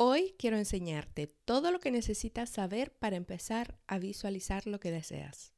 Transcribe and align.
Hoy 0.00 0.36
quiero 0.38 0.56
enseñarte 0.56 1.26
todo 1.26 1.72
lo 1.72 1.80
que 1.80 1.90
necesitas 1.90 2.50
saber 2.50 2.92
para 2.92 3.16
empezar 3.16 3.80
a 3.88 3.98
visualizar 3.98 4.64
lo 4.68 4.78
que 4.78 4.92
deseas. 4.92 5.52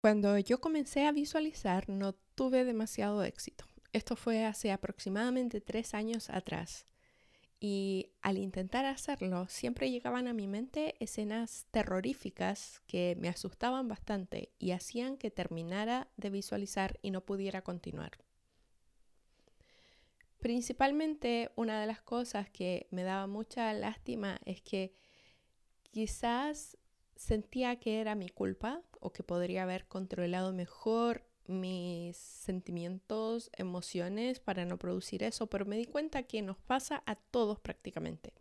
Cuando 0.00 0.38
yo 0.38 0.60
comencé 0.60 1.04
a 1.06 1.10
visualizar 1.10 1.88
no 1.88 2.12
tuve 2.36 2.64
demasiado 2.64 3.24
éxito. 3.24 3.64
Esto 3.92 4.14
fue 4.14 4.44
hace 4.44 4.70
aproximadamente 4.70 5.60
tres 5.60 5.94
años 5.94 6.30
atrás. 6.30 6.86
Y 7.58 8.10
al 8.20 8.36
intentar 8.36 8.84
hacerlo, 8.84 9.48
siempre 9.48 9.90
llegaban 9.90 10.28
a 10.28 10.34
mi 10.34 10.46
mente 10.46 10.94
escenas 11.00 11.66
terroríficas 11.70 12.82
que 12.86 13.16
me 13.18 13.28
asustaban 13.28 13.88
bastante 13.88 14.52
y 14.58 14.72
hacían 14.72 15.16
que 15.16 15.30
terminara 15.30 16.08
de 16.16 16.30
visualizar 16.30 16.98
y 17.00 17.10
no 17.10 17.22
pudiera 17.22 17.62
continuar. 17.62 18.12
Principalmente 20.38 21.50
una 21.56 21.80
de 21.80 21.86
las 21.86 22.02
cosas 22.02 22.50
que 22.50 22.88
me 22.90 23.02
daba 23.02 23.26
mucha 23.26 23.72
lástima 23.72 24.38
es 24.44 24.60
que 24.60 24.94
quizás 25.90 26.76
sentía 27.16 27.80
que 27.80 28.00
era 28.00 28.14
mi 28.14 28.28
culpa 28.28 28.82
o 29.00 29.12
que 29.12 29.22
podría 29.22 29.62
haber 29.62 29.88
controlado 29.88 30.52
mejor 30.52 31.25
mis 31.48 32.16
sentimientos, 32.16 33.50
emociones 33.54 34.40
para 34.40 34.64
no 34.64 34.78
producir 34.78 35.22
eso, 35.22 35.48
pero 35.48 35.66
me 35.66 35.76
di 35.76 35.86
cuenta 35.86 36.24
que 36.24 36.42
nos 36.42 36.58
pasa 36.58 37.02
a 37.06 37.16
todos 37.16 37.60
prácticamente. 37.60 38.32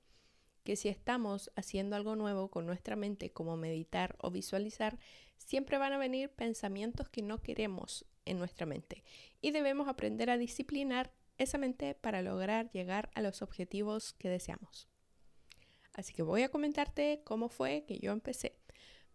Que 0.64 0.76
si 0.76 0.90
estamos 0.90 1.52
haciendo 1.56 1.96
algo 1.96 2.16
nuevo 2.16 2.50
con 2.50 2.66
nuestra 2.66 2.96
mente, 2.96 3.32
como 3.32 3.56
meditar 3.58 4.16
o 4.20 4.32
visualizar, 4.32 4.98
siempre 5.38 5.78
van 5.78 5.94
a 5.94 5.98
venir 5.98 6.30
pensamientos 6.30 7.10
que 7.10 7.22
no 7.22 7.42
queremos 7.42 8.06
en 8.26 8.40
nuestra 8.40 8.66
mente 8.66 9.04
y 9.42 9.52
debemos 9.52 9.88
aprender 9.88 10.30
a 10.30 10.38
disciplinar 10.38 11.14
esa 11.38 11.58
mente 11.58 11.94
para 11.96 12.22
lograr 12.22 12.72
llegar 12.72 13.10
a 13.14 13.22
los 13.22 13.42
objetivos 13.42 14.14
que 14.14 14.30
deseamos. 14.30 14.88
Así 15.94 16.14
que 16.14 16.24
voy 16.24 16.44
a 16.44 16.50
comentarte 16.50 17.22
cómo 17.24 17.50
fue 17.50 17.86
que 17.88 18.00
yo 18.00 18.12
empecé. 18.12 18.58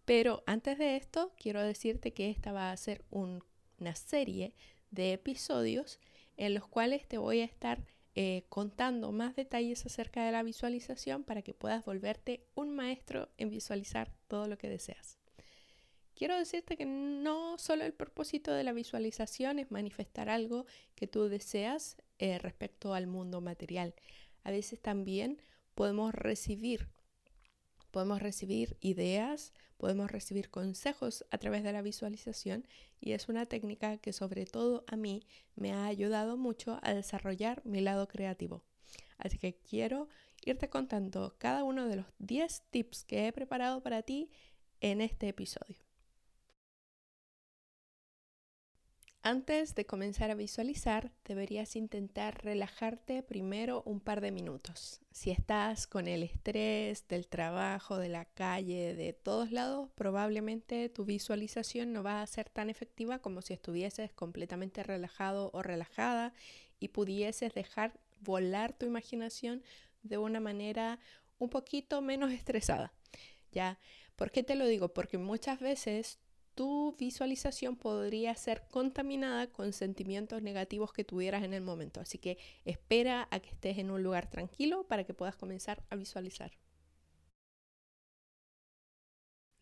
Pero 0.05 0.42
antes 0.46 0.78
de 0.78 0.96
esto, 0.96 1.33
quiero 1.36 1.62
decirte 1.62 2.12
que 2.12 2.30
esta 2.30 2.52
va 2.52 2.72
a 2.72 2.77
ser 2.77 3.05
un 3.11 3.44
una 3.81 3.95
serie 3.95 4.55
de 4.91 5.12
episodios 5.12 5.98
en 6.36 6.55
los 6.55 6.67
cuales 6.67 7.06
te 7.06 7.19
voy 7.19 7.41
a 7.41 7.45
estar 7.45 7.84
eh, 8.14 8.45
contando 8.48 9.12
más 9.12 9.36
detalles 9.36 9.86
acerca 9.86 10.25
de 10.25 10.33
la 10.33 10.42
visualización 10.42 11.23
para 11.23 11.42
que 11.42 11.55
puedas 11.55 11.84
volverte 11.84 12.45
un 12.55 12.75
maestro 12.75 13.28
en 13.39 13.51
visualizar 13.51 14.12
todo 14.27 14.48
lo 14.48 14.58
que 14.58 14.69
deseas. 14.69 15.19
Quiero 16.14 16.36
decirte 16.36 16.77
que 16.77 16.84
no 16.84 17.56
solo 17.56 17.84
el 17.84 17.95
propósito 17.95 18.53
de 18.53 18.64
la 18.64 18.73
visualización 18.73 19.58
es 19.58 19.70
manifestar 19.70 20.28
algo 20.28 20.67
que 20.95 21.06
tú 21.06 21.28
deseas 21.28 21.97
eh, 22.19 22.39
respecto 22.39 22.95
al 22.95 23.06
mundo 23.06 23.41
material. 23.41 23.95
A 24.42 24.51
veces 24.51 24.81
también 24.81 25.41
podemos 25.75 26.12
recibir 26.12 26.89
Podemos 27.91 28.20
recibir 28.22 28.77
ideas, 28.80 29.52
podemos 29.77 30.10
recibir 30.10 30.50
consejos 30.50 31.24
a 31.30 31.38
través 31.38 31.62
de 31.62 31.72
la 31.72 31.83
visualización 31.83 32.66
y 33.00 33.12
es 33.12 33.28
una 33.28 33.46
técnica 33.46 33.96
que 33.98 34.12
sobre 34.12 34.46
todo 34.46 34.84
a 34.86 34.96
mí 34.96 35.22
me 35.56 35.72
ha 35.72 35.86
ayudado 35.86 36.36
mucho 36.36 36.78
a 36.83 36.94
desarrollar 36.94 37.62
mi 37.64 37.80
lado 37.80 38.06
creativo. 38.06 38.62
Así 39.18 39.38
que 39.38 39.55
quiero 39.55 40.08
irte 40.44 40.68
contando 40.68 41.34
cada 41.38 41.64
uno 41.64 41.86
de 41.86 41.96
los 41.96 42.06
10 42.18 42.62
tips 42.70 43.05
que 43.05 43.27
he 43.27 43.33
preparado 43.33 43.83
para 43.83 44.02
ti 44.02 44.30
en 44.80 45.00
este 45.00 45.28
episodio. 45.28 45.89
Antes 49.22 49.74
de 49.74 49.84
comenzar 49.84 50.30
a 50.30 50.34
visualizar, 50.34 51.12
deberías 51.26 51.76
intentar 51.76 52.42
relajarte 52.42 53.22
primero 53.22 53.82
un 53.84 54.00
par 54.00 54.22
de 54.22 54.30
minutos. 54.30 55.02
Si 55.12 55.30
estás 55.30 55.86
con 55.86 56.08
el 56.08 56.22
estrés 56.22 57.06
del 57.06 57.27
trabajo, 57.27 57.98
de 57.98 58.08
la 58.08 58.24
calle, 58.24 58.95
de 58.95 59.12
todos 59.12 59.52
lados, 59.52 59.90
probablemente 59.95 60.89
tu 60.89 61.05
visualización 61.05 61.92
no 61.92 62.02
va 62.02 62.22
a 62.22 62.27
ser 62.27 62.48
tan 62.48 62.70
efectiva 62.70 63.18
como 63.18 63.42
si 63.42 63.52
estuvieses 63.52 64.11
completamente 64.14 64.83
relajado 64.83 65.50
o 65.52 65.62
relajada 65.62 66.33
y 66.78 66.89
pudieses 66.89 67.52
dejar 67.52 68.00
volar 68.20 68.72
tu 68.72 68.86
imaginación 68.86 69.62
de 70.02 70.16
una 70.16 70.40
manera 70.40 70.98
un 71.39 71.50
poquito 71.50 72.00
menos 72.00 72.33
estresada. 72.33 72.95
¿Ya? 73.52 73.78
¿Por 74.16 74.30
qué 74.30 74.42
te 74.42 74.55
lo 74.55 74.64
digo? 74.64 74.95
Porque 74.95 75.18
muchas 75.18 75.61
veces 75.61 76.18
tu 76.60 76.94
visualización 76.98 77.74
podría 77.74 78.34
ser 78.34 78.66
contaminada 78.68 79.46
con 79.46 79.72
sentimientos 79.72 80.42
negativos 80.42 80.92
que 80.92 81.04
tuvieras 81.04 81.42
en 81.42 81.54
el 81.54 81.62
momento. 81.62 82.02
Así 82.02 82.18
que 82.18 82.36
espera 82.66 83.28
a 83.30 83.40
que 83.40 83.48
estés 83.48 83.78
en 83.78 83.90
un 83.90 84.02
lugar 84.02 84.28
tranquilo 84.28 84.86
para 84.86 85.04
que 85.04 85.14
puedas 85.14 85.36
comenzar 85.36 85.82
a 85.88 85.96
visualizar. 85.96 86.52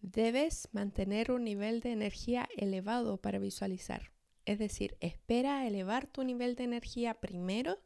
Debes 0.00 0.68
mantener 0.72 1.30
un 1.30 1.44
nivel 1.44 1.78
de 1.78 1.92
energía 1.92 2.48
elevado 2.56 3.18
para 3.18 3.38
visualizar. 3.38 4.10
Es 4.44 4.58
decir, 4.58 4.96
espera 4.98 5.60
a 5.60 5.68
elevar 5.68 6.08
tu 6.08 6.24
nivel 6.24 6.56
de 6.56 6.64
energía 6.64 7.14
primero 7.14 7.78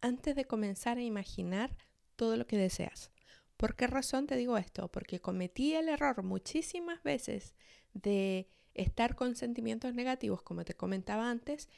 antes 0.00 0.34
de 0.34 0.44
comenzar 0.44 0.98
a 0.98 1.04
imaginar 1.04 1.76
todo 2.16 2.36
lo 2.36 2.48
que 2.48 2.58
deseas. 2.58 3.12
¿Por 3.56 3.76
qué 3.76 3.86
razón 3.86 4.26
te 4.26 4.34
digo 4.34 4.58
esto? 4.58 4.88
Porque 4.88 5.20
cometí 5.20 5.74
el 5.76 5.88
error 5.88 6.24
muchísimas 6.24 7.00
veces 7.04 7.54
de 7.94 8.48
estar 8.76 9.16
con 9.16 9.36
sentimientos 9.36 9.94
negativos, 9.94 10.42
como 10.42 10.64
te 10.64 10.74
comentaba 10.74 11.30
antes, 11.30 11.68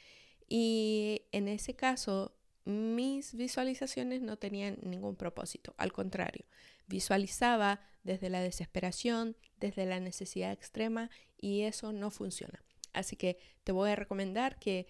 y 0.47 1.23
en 1.31 1.47
ese 1.47 1.75
caso 1.75 2.35
mis 2.65 3.35
visualizaciones 3.35 4.21
no 4.21 4.37
tenían 4.37 4.77
ningún 4.83 5.15
propósito, 5.15 5.73
al 5.77 5.91
contrario, 5.91 6.45
visualizaba 6.87 7.81
desde 8.03 8.29
la 8.29 8.41
desesperación, 8.41 9.35
desde 9.59 9.85
la 9.85 9.99
necesidad 9.99 10.51
extrema 10.51 11.09
y 11.37 11.61
eso 11.61 11.93
no 11.93 12.11
funciona. 12.11 12.63
Así 12.93 13.15
que 13.15 13.37
te 13.63 13.71
voy 13.71 13.91
a 13.91 13.95
recomendar 13.95 14.59
que 14.59 14.87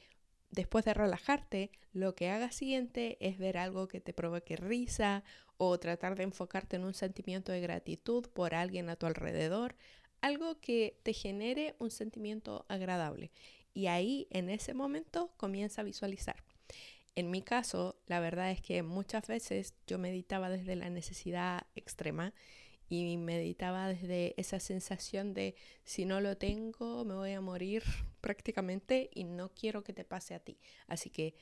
después 0.52 0.86
de 0.86 0.94
relajarte, 0.94 1.72
lo 1.94 2.16
que 2.16 2.30
hagas 2.30 2.56
siguiente 2.56 3.18
es 3.20 3.38
ver 3.38 3.58
algo 3.58 3.88
que 3.88 4.02
te 4.02 4.14
provoque 4.14 4.56
risa 4.56 5.24
o 5.58 5.78
tratar 5.80 6.16
de 6.16 6.24
enfocarte 6.24 6.78
en 6.78 6.86
un 6.86 6.94
sentimiento 6.94 7.52
de 7.52 7.62
gratitud 7.62 8.28
por 8.28 8.56
alguien 8.56 8.90
a 8.90 8.96
tu 8.96 9.06
alrededor, 9.06 9.76
algo 10.22 10.59
que 10.59 11.00
te 11.03 11.13
genere 11.13 11.75
un 11.80 11.91
sentimiento 11.91 12.66
agradable. 12.68 13.31
Y 13.74 13.88
ahí, 13.88 14.28
en 14.31 14.50
ese 14.50 14.74
momento, 14.74 15.31
comienza 15.38 15.81
a 15.81 15.85
visualizar. 15.85 16.44
En 17.16 17.31
mi 17.31 17.41
caso, 17.41 18.00
la 18.07 18.19
verdad 18.19 18.52
es 18.52 18.62
que 18.62 18.84
muchas 18.84 19.28
veces 19.28 19.74
yo 19.88 19.97
meditaba 19.97 20.50
desde 20.50 20.75
la 20.75 20.90
necesidad 20.90 21.68
extrema 21.75 22.34
y 22.88 23.18
meditaba 23.18 23.88
desde 23.88 24.34
esa 24.38 24.59
sensación 24.59 25.34
de 25.34 25.56
si 25.84 26.06
no 26.06 26.22
lo 26.22 26.38
tengo 26.38 27.06
me 27.06 27.13
voy 27.13 27.34
a 27.34 27.41
morir 27.41 27.84
prácticamente 28.22 29.09
y 29.13 29.25
no 29.25 29.50
quiero 29.53 29.84
que 29.84 29.94
te 29.94 30.03
pase 30.03 30.34
a 30.34 30.40
ti. 30.40 30.58
Así 30.88 31.09
que 31.09 31.35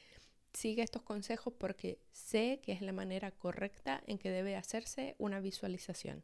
sigue 0.53 0.81
estos 0.81 1.03
consejos 1.03 1.53
porque 1.57 1.99
sé 2.11 2.59
que 2.63 2.73
es 2.73 2.81
la 2.81 2.91
manera 2.91 3.31
correcta 3.31 4.03
en 4.07 4.17
que 4.17 4.31
debe 4.31 4.55
hacerse 4.55 5.15
una 5.19 5.39
visualización. 5.39 6.23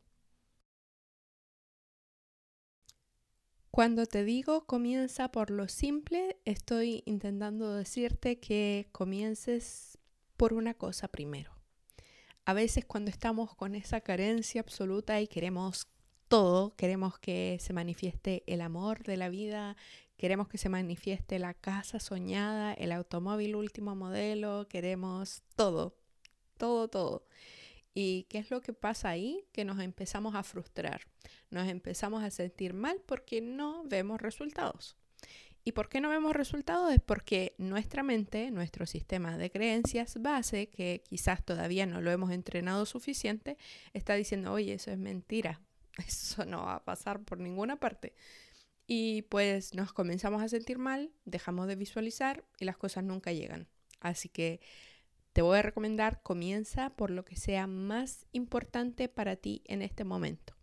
Cuando 3.75 4.05
te 4.05 4.23
digo 4.23 4.67
comienza 4.67 5.31
por 5.31 5.49
lo 5.49 5.67
simple, 5.67 6.37
estoy 6.45 7.01
intentando 7.07 7.73
decirte 7.73 8.39
que 8.39 8.87
comiences 8.91 9.97
por 10.37 10.53
una 10.53 10.75
cosa 10.75 11.07
primero. 11.07 11.51
A 12.45 12.53
veces 12.53 12.85
cuando 12.85 13.09
estamos 13.09 13.55
con 13.55 13.73
esa 13.73 14.01
carencia 14.01 14.61
absoluta 14.61 15.19
y 15.21 15.27
queremos 15.27 15.87
todo, 16.27 16.75
queremos 16.75 17.17
que 17.17 17.57
se 17.59 17.73
manifieste 17.73 18.43
el 18.45 18.61
amor 18.61 19.01
de 19.01 19.17
la 19.17 19.29
vida, 19.29 19.75
queremos 20.17 20.47
que 20.47 20.59
se 20.59 20.69
manifieste 20.69 21.39
la 21.39 21.55
casa 21.55 21.99
soñada, 21.99 22.75
el 22.75 22.91
automóvil 22.91 23.55
último 23.55 23.95
modelo, 23.95 24.67
queremos 24.69 25.41
todo, 25.55 25.95
todo, 26.59 26.89
todo. 26.89 27.25
¿Y 27.93 28.23
qué 28.29 28.39
es 28.39 28.49
lo 28.49 28.61
que 28.61 28.73
pasa 28.73 29.09
ahí? 29.09 29.45
Que 29.51 29.65
nos 29.65 29.79
empezamos 29.79 30.35
a 30.35 30.43
frustrar, 30.43 31.01
nos 31.51 31.67
empezamos 31.67 32.23
a 32.23 32.31
sentir 32.31 32.73
mal 32.73 33.01
porque 33.05 33.41
no 33.41 33.83
vemos 33.85 34.21
resultados. 34.21 34.97
¿Y 35.65 35.71
por 35.71 35.87
qué 35.87 36.01
no 36.01 36.09
vemos 36.09 36.35
resultados? 36.35 36.93
Es 36.93 36.99
porque 36.99 37.55
nuestra 37.57 38.03
mente, 38.03 38.51
nuestro 38.51 38.85
sistema 38.85 39.37
de 39.37 39.49
creencias 39.49 40.21
base, 40.21 40.67
que 40.67 41.01
quizás 41.07 41.45
todavía 41.45 41.85
no 41.85 42.01
lo 42.01 42.11
hemos 42.11 42.31
entrenado 42.31 42.85
suficiente, 42.85 43.57
está 43.93 44.15
diciendo, 44.15 44.51
oye, 44.51 44.73
eso 44.73 44.91
es 44.91 44.97
mentira, 44.97 45.61
eso 46.05 46.45
no 46.45 46.63
va 46.63 46.75
a 46.75 46.83
pasar 46.83 47.23
por 47.23 47.39
ninguna 47.39 47.77
parte. 47.77 48.13
Y 48.87 49.21
pues 49.23 49.73
nos 49.73 49.93
comenzamos 49.93 50.41
a 50.41 50.49
sentir 50.49 50.77
mal, 50.77 51.11
dejamos 51.23 51.67
de 51.67 51.75
visualizar 51.75 52.43
y 52.59 52.65
las 52.65 52.75
cosas 52.75 53.05
nunca 53.05 53.31
llegan. 53.31 53.69
Así 54.01 54.27
que 54.27 54.59
te 55.33 55.41
voy 55.41 55.57
a 55.57 55.63
recomendar, 55.63 56.21
comienza 56.21 56.91
por 56.91 57.09
lo 57.09 57.25
que 57.25 57.35
sea 57.35 57.65
más 57.65 58.27
importante 58.31 59.09
para 59.09 59.35
ti 59.35 59.63
en 59.65 59.81
este 59.81 60.03
momento, 60.03 60.55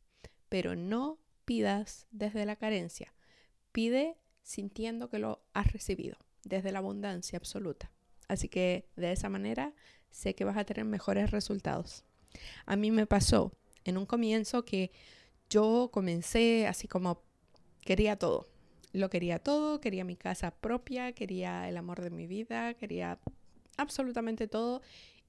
pero 0.49 0.77
no 0.77 1.19
pidas 1.45 2.07
desde 2.13 2.47
la 2.47 2.55
carencia. 2.57 3.13
Pide 3.73 4.17
sintiendo 4.43 5.11
que 5.11 5.19
lo 5.19 5.45
has 5.53 5.73
recibido 5.73 6.17
desde 6.45 6.71
la 6.71 6.79
abundancia 6.79 7.37
absoluta. 7.37 7.91
Así 8.29 8.49
que 8.49 8.89
de 8.95 9.11
esa 9.11 9.29
manera 9.29 9.75
sé 10.11 10.37
que 10.37 10.45
vas 10.45 10.57
a 10.57 10.65
tener 10.65 10.85
mejores 10.85 11.33
resultados. 11.33 12.05
A 12.65 12.77
mí 12.77 12.93
me 12.93 13.07
pasó 13.07 13.53
en 13.85 13.99
un 13.99 14.07
comienzo 14.07 14.65
que 14.65 14.93
yo 15.49 15.91
comencé 15.93 16.69
así 16.69 16.87
como 16.87 17.25
quería 17.81 18.17
todo. 18.17 18.47
Lo 18.93 19.11
quería 19.11 19.41
todo, 19.41 19.81
quería 19.81 20.05
mi 20.05 20.17
casa 20.17 20.53
propia, 20.53 21.13
quería 21.13 21.69
el 21.69 21.77
amor 21.77 22.01
de 22.01 22.11
mi 22.11 22.29
vida, 22.29 22.75
quería 22.75 23.19
absolutamente 23.81 24.49
todo. 24.49 24.83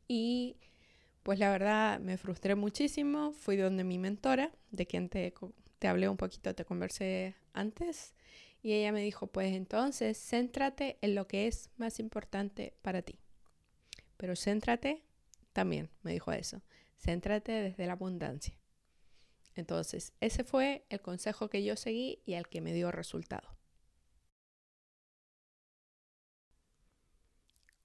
Y 0.07 0.57
pues 1.23 1.39
la 1.39 1.49
verdad 1.49 1.99
me 1.99 2.17
frustré 2.17 2.55
muchísimo. 2.55 3.31
Fui 3.33 3.57
donde 3.57 3.83
mi 3.83 3.97
mentora, 3.97 4.51
de 4.71 4.85
quien 4.85 5.09
te, 5.09 5.33
te 5.79 5.87
hablé 5.87 6.09
un 6.09 6.17
poquito, 6.17 6.53
te 6.53 6.65
conversé 6.65 7.35
antes. 7.53 8.13
Y 8.63 8.73
ella 8.73 8.91
me 8.91 9.01
dijo, 9.01 9.27
pues 9.27 9.53
entonces, 9.53 10.17
céntrate 10.17 10.97
en 11.01 11.15
lo 11.15 11.27
que 11.27 11.47
es 11.47 11.71
más 11.77 11.99
importante 11.99 12.75
para 12.81 13.01
ti. 13.01 13.19
Pero 14.17 14.35
céntrate 14.35 15.03
también, 15.51 15.89
me 16.03 16.11
dijo 16.11 16.31
eso, 16.31 16.61
céntrate 16.99 17.51
desde 17.51 17.87
la 17.87 17.93
abundancia. 17.93 18.55
Entonces, 19.55 20.13
ese 20.21 20.43
fue 20.43 20.85
el 20.89 21.01
consejo 21.01 21.49
que 21.49 21.63
yo 21.63 21.75
seguí 21.75 22.21
y 22.25 22.35
al 22.35 22.47
que 22.47 22.61
me 22.61 22.73
dio 22.73 22.91
resultado. 22.91 23.49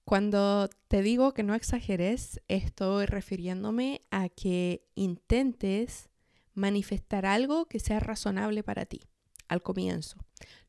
Cuando 0.07 0.71
te 0.87 1.03
digo 1.03 1.35
que 1.35 1.43
no 1.43 1.57
exageres, 1.57 2.41
estoy 2.47 3.07
refiriéndome 3.07 4.03
a 4.13 4.29
que 4.29 4.87
intentes 4.95 6.11
manifestar 6.55 7.27
algo 7.27 7.67
que 7.67 7.81
sea 7.81 7.99
razonable 7.99 8.63
para 8.63 8.87
ti 8.87 9.01
al 9.49 9.65
comienzo. 9.65 10.17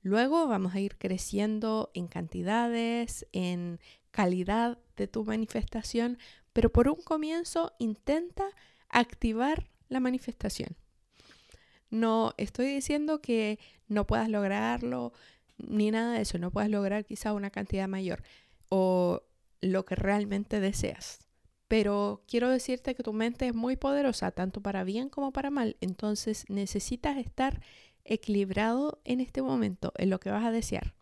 Luego 0.01 0.48
vamos 0.48 0.74
a 0.74 0.80
ir 0.80 0.98
creciendo 0.98 1.92
en 1.94 2.07
cantidades, 2.07 3.28
en 3.31 3.80
calidad 4.10 4.80
de 4.95 5.06
tu 5.06 5.24
manifestación, 5.24 6.18
pero 6.51 6.72
por 6.72 6.90
un 6.90 7.04
comienzo 7.04 7.74
intenta 7.78 8.50
activar 8.90 9.69
la 9.88 10.00
manifestación. 10.00 10.75
No 11.92 12.33
estoy 12.38 12.74
diciendo 12.74 13.22
que 13.22 13.60
no 13.88 14.07
puedas 14.07 14.30
lograrlo 14.30 15.13
ni 15.60 15.92
nada 15.92 16.13
de 16.13 16.22
eso, 16.22 16.40
no 16.40 16.50
puedas 16.50 16.72
lograr 16.72 17.06
quizá 17.06 17.33
una 17.33 17.51
cantidad 17.51 17.88
mayor 17.88 18.24
o 18.69 19.22
lo 19.62 19.86
que 19.86 19.95
realmente 19.95 20.59
deseas. 20.59 21.19
Pero 21.68 22.24
quiero 22.27 22.50
decirte 22.50 22.95
que 22.95 23.04
tu 23.04 23.13
mente 23.13 23.48
es 23.48 23.56
muy 23.56 23.75
poderosa, 23.75 24.31
tanto 24.31 24.62
para 24.62 24.83
bien 24.83 25.09
como 25.09 25.33
para 25.33 25.50
mal. 25.50 25.75
Entonces 25.81 26.45
necesitas 26.48 27.18
estar 27.18 27.62
equilibrado 28.06 29.01
en 29.04 29.19
este 29.19 29.42
momento, 29.42 29.92
en 29.98 30.09
lo 30.09 30.19
que 30.19 30.31
vas 30.31 30.45
a 30.45 30.51
desear. 30.51 30.94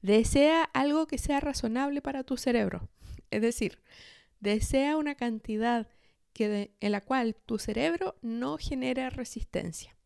Desea 0.00 0.64
algo 0.64 1.06
que 1.06 1.18
sea 1.18 1.40
razonable 1.40 2.00
para 2.00 2.24
tu 2.24 2.36
cerebro. 2.36 2.88
Es 3.32 3.42
decir, 3.42 3.80
desea 4.38 4.96
una 4.96 5.16
cantidad 5.16 5.88
que 6.32 6.70
en 6.78 6.92
la 6.92 7.00
cual 7.00 7.34
tu 7.34 7.58
cerebro 7.58 8.14
no 8.22 8.56
genere 8.56 9.10
resistencia. 9.10 9.96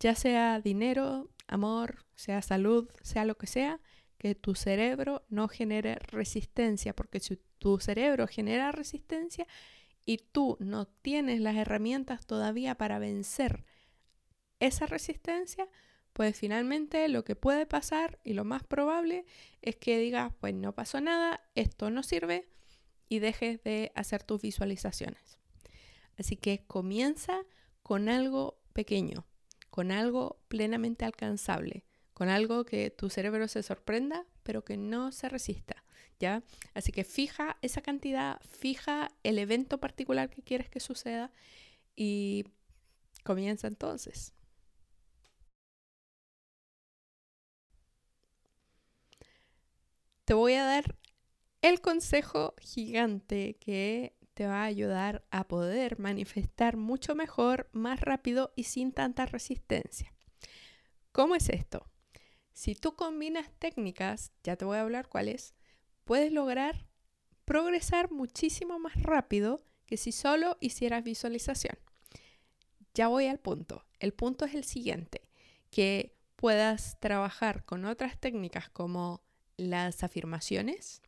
Ya 0.00 0.16
sea 0.16 0.60
dinero, 0.60 1.30
amor, 1.46 2.04
sea 2.16 2.42
salud, 2.42 2.90
sea 3.02 3.24
lo 3.24 3.36
que 3.36 3.46
sea, 3.46 3.80
que 4.22 4.36
tu 4.36 4.54
cerebro 4.54 5.24
no 5.30 5.48
genere 5.48 5.96
resistencia, 5.96 6.94
porque 6.94 7.18
si 7.18 7.40
tu 7.58 7.80
cerebro 7.80 8.28
genera 8.28 8.70
resistencia 8.70 9.48
y 10.06 10.18
tú 10.18 10.56
no 10.60 10.86
tienes 10.86 11.40
las 11.40 11.56
herramientas 11.56 12.24
todavía 12.24 12.76
para 12.76 13.00
vencer 13.00 13.64
esa 14.60 14.86
resistencia, 14.86 15.68
pues 16.12 16.38
finalmente 16.38 17.08
lo 17.08 17.24
que 17.24 17.34
puede 17.34 17.66
pasar 17.66 18.20
y 18.22 18.34
lo 18.34 18.44
más 18.44 18.62
probable 18.62 19.26
es 19.60 19.74
que 19.74 19.98
digas, 19.98 20.32
pues 20.38 20.54
no 20.54 20.72
pasó 20.72 21.00
nada, 21.00 21.40
esto 21.56 21.90
no 21.90 22.04
sirve 22.04 22.48
y 23.08 23.18
dejes 23.18 23.60
de 23.64 23.90
hacer 23.96 24.22
tus 24.22 24.40
visualizaciones. 24.40 25.40
Así 26.16 26.36
que 26.36 26.64
comienza 26.64 27.40
con 27.82 28.08
algo 28.08 28.60
pequeño, 28.72 29.26
con 29.70 29.90
algo 29.90 30.40
plenamente 30.46 31.04
alcanzable, 31.04 31.84
con 32.22 32.28
algo 32.28 32.64
que 32.64 32.88
tu 32.90 33.10
cerebro 33.10 33.48
se 33.48 33.64
sorprenda, 33.64 34.24
pero 34.44 34.64
que 34.64 34.76
no 34.76 35.10
se 35.10 35.28
resista, 35.28 35.82
¿ya? 36.20 36.44
Así 36.72 36.92
que 36.92 37.02
fija 37.02 37.56
esa 37.62 37.80
cantidad, 37.82 38.40
fija 38.42 39.10
el 39.24 39.40
evento 39.40 39.78
particular 39.80 40.30
que 40.30 40.40
quieres 40.40 40.70
que 40.70 40.78
suceda 40.78 41.32
y 41.96 42.44
comienza 43.24 43.66
entonces. 43.66 44.34
te 50.24 50.34
voy 50.34 50.54
a 50.54 50.64
dar 50.64 50.96
el 51.60 51.80
consejo 51.80 52.54
gigante 52.60 53.56
que 53.58 54.14
te 54.34 54.46
va 54.46 54.62
a 54.62 54.66
ayudar 54.66 55.24
a 55.32 55.48
poder 55.48 55.98
manifestar 55.98 56.76
mucho 56.76 57.16
mejor, 57.16 57.68
más 57.72 58.00
rápido 58.00 58.52
y 58.54 58.62
sin 58.62 58.92
tanta 58.92 59.26
resistencia. 59.26 60.14
¿Cómo 61.10 61.34
es 61.34 61.48
esto? 61.48 61.91
Si 62.52 62.74
tú 62.74 62.96
combinas 62.96 63.50
técnicas, 63.58 64.32
ya 64.42 64.56
te 64.56 64.64
voy 64.64 64.78
a 64.78 64.82
hablar 64.82 65.08
cuáles, 65.08 65.54
puedes 66.04 66.32
lograr 66.32 66.86
progresar 67.44 68.10
muchísimo 68.10 68.78
más 68.78 69.00
rápido 69.02 69.64
que 69.86 69.96
si 69.96 70.12
solo 70.12 70.56
hicieras 70.60 71.04
visualización. 71.04 71.78
Ya 72.94 73.08
voy 73.08 73.26
al 73.26 73.38
punto. 73.38 73.84
El 74.00 74.12
punto 74.12 74.44
es 74.44 74.54
el 74.54 74.64
siguiente, 74.64 75.28
que 75.70 76.16
puedas 76.36 76.98
trabajar 77.00 77.64
con 77.64 77.84
otras 77.84 78.18
técnicas 78.18 78.68
como 78.68 79.22
las 79.56 80.02
afirmaciones 80.02 81.02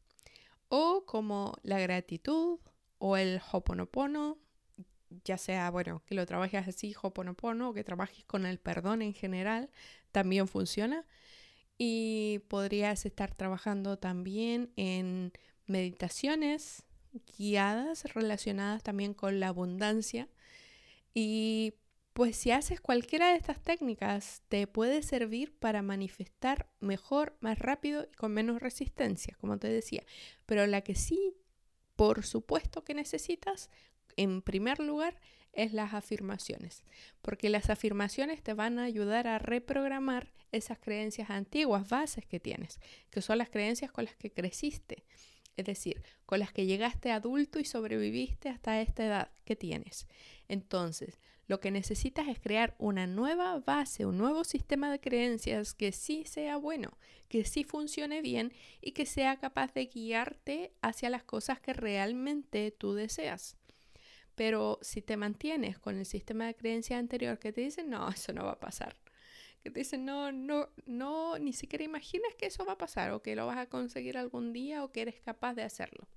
o 0.68 1.04
como 1.06 1.56
la 1.62 1.78
gratitud 1.78 2.58
o 2.98 3.16
el 3.16 3.40
hoponopono, 3.52 4.38
ya 5.24 5.38
sea, 5.38 5.70
bueno, 5.70 6.02
que 6.06 6.14
lo 6.14 6.26
trabajes 6.26 6.66
así, 6.66 6.94
hoponopono, 7.00 7.70
o 7.70 7.74
que 7.74 7.84
trabajes 7.84 8.24
con 8.24 8.46
el 8.46 8.58
perdón 8.58 9.02
en 9.02 9.14
general, 9.14 9.70
también 10.12 10.48
funciona. 10.48 11.04
Y 11.76 12.40
podrías 12.48 13.04
estar 13.04 13.34
trabajando 13.34 13.98
también 13.98 14.72
en 14.76 15.32
meditaciones 15.66 16.84
guiadas 17.36 18.04
relacionadas 18.14 18.82
también 18.82 19.14
con 19.14 19.40
la 19.40 19.48
abundancia. 19.48 20.28
Y 21.12 21.74
pues 22.12 22.36
si 22.36 22.52
haces 22.52 22.80
cualquiera 22.80 23.30
de 23.30 23.36
estas 23.36 23.60
técnicas, 23.60 24.42
te 24.48 24.66
puede 24.68 25.02
servir 25.02 25.58
para 25.58 25.82
manifestar 25.82 26.70
mejor, 26.78 27.36
más 27.40 27.58
rápido 27.58 28.08
y 28.10 28.14
con 28.14 28.32
menos 28.32 28.60
resistencia, 28.60 29.36
como 29.40 29.58
te 29.58 29.68
decía. 29.68 30.04
Pero 30.46 30.66
la 30.66 30.82
que 30.82 30.94
sí, 30.94 31.34
por 31.96 32.24
supuesto 32.24 32.84
que 32.84 32.94
necesitas, 32.94 33.68
en 34.16 34.42
primer 34.42 34.80
lugar, 34.80 35.18
es 35.52 35.72
las 35.72 35.94
afirmaciones. 35.94 36.84
Porque 37.22 37.48
las 37.48 37.70
afirmaciones 37.70 38.42
te 38.42 38.54
van 38.54 38.78
a 38.78 38.84
ayudar 38.84 39.26
a 39.26 39.38
reprogramar 39.38 40.32
esas 40.52 40.78
creencias 40.78 41.30
antiguas, 41.30 41.88
bases 41.88 42.26
que 42.26 42.40
tienes, 42.40 42.80
que 43.10 43.22
son 43.22 43.38
las 43.38 43.50
creencias 43.50 43.90
con 43.90 44.04
las 44.04 44.16
que 44.16 44.32
creciste. 44.32 45.04
Es 45.56 45.66
decir, 45.66 46.02
con 46.26 46.40
las 46.40 46.52
que 46.52 46.66
llegaste 46.66 47.12
adulto 47.12 47.60
y 47.60 47.64
sobreviviste 47.64 48.48
hasta 48.48 48.80
esta 48.80 49.06
edad 49.06 49.30
que 49.44 49.54
tienes. 49.54 50.06
Entonces, 50.48 51.20
lo 51.46 51.60
que 51.60 51.70
necesitas 51.70 52.28
es 52.28 52.40
crear 52.40 52.74
una 52.78 53.06
nueva 53.06 53.60
base, 53.60 54.06
un 54.06 54.16
nuevo 54.16 54.44
sistema 54.44 54.90
de 54.90 55.00
creencias 55.00 55.74
que 55.74 55.92
sí 55.92 56.24
sea 56.24 56.56
bueno, 56.56 56.96
que 57.28 57.44
sí 57.44 57.64
funcione 57.64 58.22
bien 58.22 58.52
y 58.80 58.92
que 58.92 59.06
sea 59.06 59.38
capaz 59.38 59.74
de 59.74 59.86
guiarte 59.86 60.72
hacia 60.80 61.10
las 61.10 61.22
cosas 61.22 61.60
que 61.60 61.74
realmente 61.74 62.70
tú 62.70 62.94
deseas. 62.94 63.56
Pero 64.34 64.78
si 64.82 65.02
te 65.02 65.16
mantienes 65.16 65.78
con 65.78 65.98
el 65.98 66.06
sistema 66.06 66.46
de 66.46 66.54
creencias 66.54 66.98
anterior 66.98 67.38
que 67.38 67.52
te 67.52 67.60
dicen, 67.60 67.90
no, 67.90 68.08
eso 68.08 68.32
no 68.32 68.44
va 68.44 68.52
a 68.52 68.60
pasar. 68.60 68.96
Que 69.62 69.70
te 69.70 69.80
dicen, 69.80 70.04
no, 70.04 70.32
no, 70.32 70.68
no, 70.86 71.38
ni 71.38 71.52
siquiera 71.52 71.84
imaginas 71.84 72.34
que 72.36 72.46
eso 72.46 72.64
va 72.64 72.72
a 72.72 72.78
pasar 72.78 73.12
o 73.12 73.22
que 73.22 73.36
lo 73.36 73.46
vas 73.46 73.58
a 73.58 73.66
conseguir 73.68 74.18
algún 74.18 74.52
día 74.52 74.84
o 74.84 74.92
que 74.92 75.02
eres 75.02 75.20
capaz 75.20 75.54
de 75.54 75.62
hacerlo. 75.62 76.08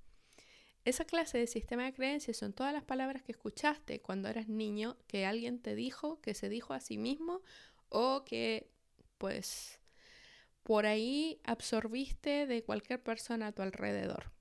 Esa 0.83 1.05
clase 1.05 1.37
de 1.37 1.47
sistema 1.47 1.83
de 1.83 1.93
creencias 1.93 2.37
son 2.37 2.53
todas 2.53 2.73
las 2.73 2.83
palabras 2.83 3.21
que 3.21 3.33
escuchaste 3.33 3.99
cuando 3.99 4.29
eras 4.29 4.47
niño, 4.47 4.97
que 5.07 5.25
alguien 5.25 5.59
te 5.61 5.75
dijo, 5.75 6.21
que 6.21 6.33
se 6.33 6.47
dijo 6.47 6.73
a 6.73 6.79
sí 6.79 6.97
mismo 6.97 7.41
o 7.89 8.23
que 8.25 8.69
pues 9.17 9.81
por 10.63 10.85
ahí 10.85 11.39
absorbiste 11.43 12.47
de 12.47 12.63
cualquier 12.63 13.01
persona 13.01 13.47
a 13.47 13.51
tu 13.51 13.61
alrededor. 13.61 14.31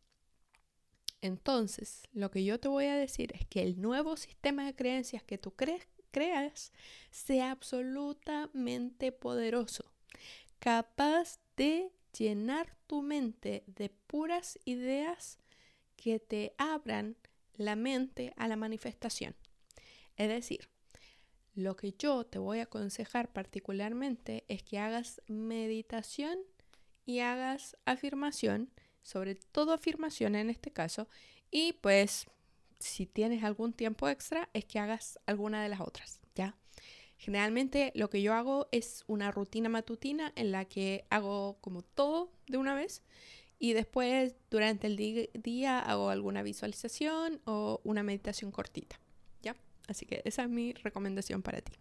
Entonces, 1.21 2.03
lo 2.13 2.31
que 2.31 2.45
yo 2.45 2.61
te 2.61 2.69
voy 2.69 2.87
a 2.87 2.97
decir 2.97 3.33
es 3.35 3.47
que 3.47 3.63
el 3.63 3.81
nuevo 3.81 4.17
sistema 4.17 4.65
de 4.67 4.75
creencias 4.75 5.23
que 5.23 5.39
tú 5.39 5.55
creas 5.57 6.73
sea 7.11 7.51
absolutamente 7.51 9.13
poderoso, 9.13 9.85
capaz 10.59 11.41
de 11.57 11.91
llenar 12.19 12.77
tu 12.87 13.03
mente 13.03 13.65
de 13.67 13.91
puras 13.91 14.59
ideas 14.65 15.39
que 15.97 16.19
te 16.21 16.55
abran 16.59 17.17
la 17.55 17.77
mente 17.77 18.33
a 18.37 18.49
la 18.49 18.57
manifestación. 18.57 19.35
Es 20.17 20.29
decir, 20.29 20.69
Lo 21.55 21.77
que 21.77 21.93
yo 21.99 22.25
te 22.27 22.39
voy 22.39 22.61
a 22.61 22.65
aconsejar 22.65 23.33
particularmente 23.33 24.45
es 24.49 24.63
que 24.63 24.79
hagas 24.79 25.23
meditación 25.27 26.39
y 27.07 27.21
hagas 27.21 27.77
afirmación, 27.87 28.71
sobre 29.07 29.37
todo 29.37 29.73
afirmación 29.73 30.35
en 30.35 30.51
este 30.51 30.73
caso, 30.73 31.09
y 31.53 31.75
pues 31.75 32.27
si 32.81 33.07
tienes 33.07 33.45
algún 33.45 33.73
tiempo 33.73 34.09
extra 34.09 34.49
es 34.53 34.65
que 34.65 34.81
hagas 34.81 35.21
alguna 35.27 35.63
de 35.63 35.69
las 35.69 35.81
otras, 35.81 36.19
¿ya? 36.35 36.57
Generalmente 37.17 37.93
lo 37.95 38.11
que 38.11 38.21
yo 38.21 38.35
hago 38.35 38.67
es 38.73 39.05
una 39.07 39.31
rutina 39.31 39.69
matutina 39.69 40.33
en 40.35 40.51
la 40.51 40.65
que 40.65 41.05
hago 41.09 41.57
como 41.61 41.83
todo 41.83 42.33
de 42.49 42.59
una 42.59 42.75
vez 42.75 43.03
y 43.61 43.75
después 43.75 44.35
durante 44.51 44.89
el 44.89 44.97
día 44.97 45.79
hago 45.79 46.11
alguna 46.11 46.43
visualización 46.43 47.41
o 47.45 47.81
una 47.85 48.03
meditación 48.03 48.51
cortita, 48.51 48.99
¿ya? 49.41 49.55
Así 49.87 50.05
que 50.05 50.21
esa 50.25 50.43
es 50.43 50.49
mi 50.49 50.73
recomendación 50.73 51.43
para 51.43 51.61
ti. 51.61 51.73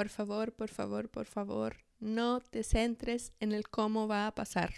Por 0.00 0.08
favor, 0.08 0.54
por 0.54 0.70
favor, 0.70 1.10
por 1.10 1.26
favor, 1.26 1.76
no 1.98 2.40
te 2.40 2.62
centres 2.62 3.34
en 3.38 3.52
el 3.52 3.68
cómo 3.68 4.08
va 4.08 4.26
a 4.26 4.34
pasar. 4.34 4.72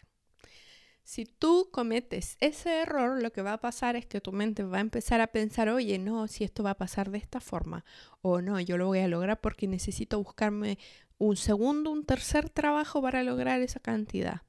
Si 1.04 1.26
tú 1.26 1.68
cometes 1.70 2.36
ese 2.40 2.80
error, 2.80 3.22
lo 3.22 3.30
que 3.30 3.42
va 3.42 3.52
a 3.52 3.60
pasar 3.60 3.94
es 3.94 4.04
que 4.04 4.20
tu 4.20 4.32
mente 4.32 4.64
va 4.64 4.78
a 4.78 4.80
empezar 4.80 5.20
a 5.20 5.28
pensar, 5.28 5.68
oye, 5.68 6.00
no, 6.00 6.26
si 6.26 6.42
esto 6.42 6.64
va 6.64 6.70
a 6.70 6.76
pasar 6.76 7.12
de 7.12 7.18
esta 7.18 7.38
forma, 7.38 7.84
o 8.20 8.40
no, 8.40 8.58
yo 8.58 8.76
lo 8.76 8.88
voy 8.88 8.98
a 8.98 9.06
lograr 9.06 9.40
porque 9.40 9.68
necesito 9.68 10.18
buscarme 10.18 10.76
un 11.18 11.36
segundo, 11.36 11.92
un 11.92 12.04
tercer 12.04 12.50
trabajo 12.50 13.00
para 13.00 13.22
lograr 13.22 13.60
esa 13.60 13.78
cantidad. 13.78 14.42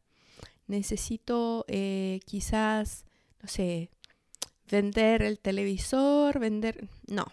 Necesito 0.65 1.65
eh, 1.67 2.19
quizás, 2.25 3.05
no 3.43 3.47
sé, 3.47 3.91
vender 4.71 5.21
el 5.21 5.37
televisor, 5.37 6.39
vender... 6.39 6.89
No, 7.05 7.27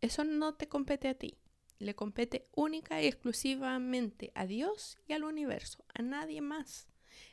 eso 0.00 0.24
no 0.24 0.54
te 0.54 0.68
compete 0.68 1.08
a 1.08 1.14
ti. 1.14 1.36
Le 1.78 1.94
compete 1.94 2.48
única 2.54 3.00
y 3.00 3.06
exclusivamente 3.06 4.32
a 4.34 4.46
Dios 4.46 4.98
y 5.06 5.12
al 5.12 5.24
universo, 5.24 5.84
a 5.94 6.02
nadie 6.02 6.40
más. 6.40 6.88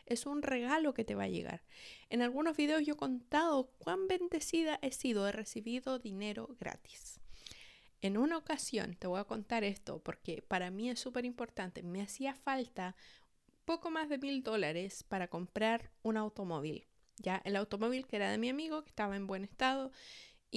Es 0.05 0.25
un 0.25 0.41
regalo 0.41 0.93
que 0.93 1.03
te 1.03 1.15
va 1.15 1.23
a 1.23 1.29
llegar. 1.29 1.63
En 2.09 2.21
algunos 2.21 2.55
videos 2.55 2.83
yo 2.85 2.93
he 2.93 2.97
contado 2.97 3.71
cuán 3.79 4.07
bendecida 4.07 4.79
he 4.81 4.91
sido, 4.91 5.27
he 5.27 5.31
recibido 5.31 5.99
dinero 5.99 6.55
gratis. 6.59 7.19
En 8.01 8.17
una 8.17 8.37
ocasión, 8.37 8.95
te 8.95 9.07
voy 9.07 9.19
a 9.19 9.23
contar 9.23 9.63
esto 9.63 9.99
porque 9.99 10.43
para 10.43 10.69
mí 10.69 10.89
es 10.89 10.99
súper 10.99 11.25
importante, 11.25 11.81
me 11.81 12.03
hacía 12.03 12.35
falta 12.35 12.95
poco 13.65 13.89
más 13.89 14.09
de 14.09 14.19
mil 14.19 14.43
dólares 14.43 15.03
para 15.03 15.27
comprar 15.27 15.89
un 16.03 16.17
automóvil. 16.17 16.85
Ya 17.17 17.41
el 17.45 17.55
automóvil 17.55 18.05
que 18.05 18.17
era 18.17 18.29
de 18.29 18.37
mi 18.37 18.49
amigo, 18.49 18.83
que 18.83 18.89
estaba 18.89 19.15
en 19.15 19.25
buen 19.25 19.43
estado 19.43 19.91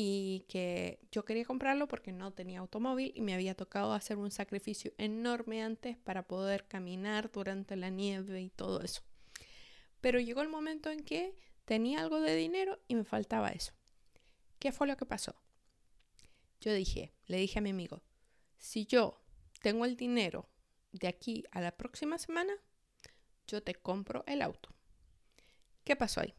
y 0.00 0.44
que 0.48 1.00
yo 1.10 1.24
quería 1.24 1.44
comprarlo 1.44 1.88
porque 1.88 2.12
no 2.12 2.32
tenía 2.32 2.60
automóvil 2.60 3.10
y 3.16 3.20
me 3.20 3.34
había 3.34 3.56
tocado 3.56 3.92
hacer 3.92 4.16
un 4.16 4.30
sacrificio 4.30 4.92
enorme 4.96 5.60
antes 5.60 5.96
para 5.96 6.28
poder 6.28 6.68
caminar 6.68 7.32
durante 7.32 7.74
la 7.74 7.90
nieve 7.90 8.40
y 8.40 8.48
todo 8.48 8.80
eso. 8.80 9.02
Pero 10.00 10.20
llegó 10.20 10.40
el 10.40 10.50
momento 10.50 10.88
en 10.88 11.02
que 11.02 11.36
tenía 11.64 12.00
algo 12.00 12.20
de 12.20 12.36
dinero 12.36 12.78
y 12.86 12.94
me 12.94 13.02
faltaba 13.02 13.48
eso. 13.48 13.72
¿Qué 14.60 14.70
fue 14.70 14.86
lo 14.86 14.96
que 14.96 15.04
pasó? 15.04 15.34
Yo 16.60 16.72
dije, 16.72 17.12
le 17.26 17.38
dije 17.38 17.58
a 17.58 17.62
mi 17.62 17.70
amigo, 17.70 18.00
si 18.56 18.86
yo 18.86 19.20
tengo 19.62 19.84
el 19.84 19.96
dinero 19.96 20.48
de 20.92 21.08
aquí 21.08 21.42
a 21.50 21.60
la 21.60 21.76
próxima 21.76 22.18
semana, 22.18 22.52
yo 23.48 23.64
te 23.64 23.74
compro 23.74 24.22
el 24.28 24.42
auto. 24.42 24.68
¿Qué 25.82 25.96
pasó 25.96 26.20
ahí? 26.20 26.36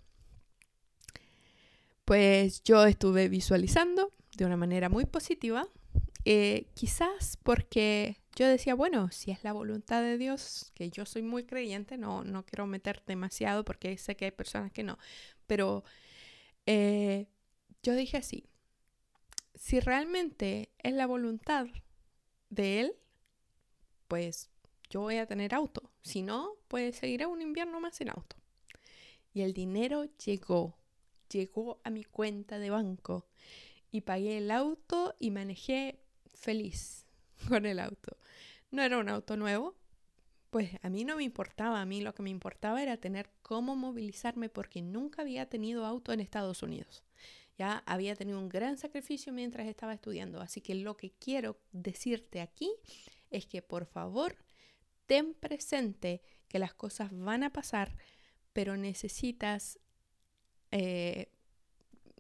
Pues 2.10 2.64
yo 2.64 2.88
estuve 2.88 3.30
visualizando 3.30 4.12
de 4.36 4.44
una 4.44 4.58
manera 4.58 4.90
muy 4.90 5.06
positiva, 5.06 5.68
eh, 6.26 6.66
quizás 6.74 7.38
porque 7.44 8.18
yo 8.36 8.48
decía, 8.48 8.74
bueno, 8.74 9.12
si 9.12 9.30
es 9.30 9.44
la 9.44 9.54
voluntad 9.54 10.02
de 10.02 10.18
Dios, 10.18 10.72
que 10.74 10.90
yo 10.90 11.06
soy 11.06 11.22
muy 11.22 11.44
creyente, 11.44 12.00
no, 12.00 12.24
no 12.24 12.48
quiero 12.48 12.66
meter 12.66 13.04
demasiado 13.06 13.64
porque 13.64 13.96
sé 14.00 14.16
que 14.16 14.26
hay 14.26 14.32
personas 14.32 14.72
que 14.72 14.82
no, 14.82 14.98
pero 15.46 15.84
eh, 16.66 17.28
yo 17.84 17.94
dije 17.94 18.18
así, 18.18 18.50
si 19.54 19.80
realmente 19.80 20.72
es 20.80 20.94
la 20.94 21.06
voluntad 21.06 21.68
de 22.50 22.80
Él, 22.80 22.96
pues 24.08 24.50
yo 24.90 25.02
voy 25.02 25.18
a 25.18 25.28
tener 25.28 25.54
auto, 25.54 25.92
si 26.02 26.24
no, 26.24 26.56
pues 26.70 26.96
seguiré 26.96 27.28
un 27.28 27.44
invierno 27.44 27.80
más 27.80 27.98
sin 27.98 28.10
auto. 28.10 28.36
Y 29.32 29.42
el 29.42 29.54
dinero 29.54 30.06
llegó, 30.26 30.79
llegó 31.30 31.80
a 31.84 31.90
mi 31.90 32.04
cuenta 32.04 32.60
de 32.60 32.70
banco 32.70 33.28
y 33.92 34.02
pagué 34.02 34.38
el 34.38 34.52
auto 34.52 35.16
y 35.20 35.32
manejé 35.32 36.00
feliz 36.28 37.06
con 37.48 37.66
el 37.66 37.80
auto. 37.80 38.18
No 38.72 38.82
era 38.82 38.98
un 38.98 39.10
auto 39.10 39.38
nuevo, 39.38 39.76
pues 40.50 40.72
a 40.82 40.90
mí 40.90 41.04
no 41.04 41.16
me 41.16 41.24
importaba, 41.24 41.82
a 41.82 41.86
mí 41.86 42.02
lo 42.02 42.14
que 42.14 42.24
me 42.24 42.30
importaba 42.30 42.82
era 42.82 42.98
tener 42.98 43.30
cómo 43.42 43.76
movilizarme 43.76 44.50
porque 44.50 44.82
nunca 44.82 45.22
había 45.22 45.48
tenido 45.48 45.86
auto 45.86 46.12
en 46.12 46.20
Estados 46.20 46.64
Unidos. 46.64 47.04
Ya 47.58 47.84
había 47.86 48.16
tenido 48.16 48.40
un 48.40 48.50
gran 48.50 48.78
sacrificio 48.78 49.34
mientras 49.34 49.68
estaba 49.68 49.94
estudiando, 49.94 50.40
así 50.40 50.62
que 50.62 50.76
lo 50.76 50.96
que 50.98 51.12
quiero 51.12 51.60
decirte 51.72 52.42
aquí 52.42 52.72
es 53.30 53.46
que 53.46 53.62
por 53.62 53.86
favor 53.86 54.38
ten 55.06 55.34
presente 55.34 56.22
que 56.48 56.60
las 56.60 56.74
cosas 56.74 57.10
van 57.12 57.44
a 57.44 57.52
pasar, 57.52 57.96
pero 58.54 58.78
necesitas 58.78 59.80
eh, 60.72 61.32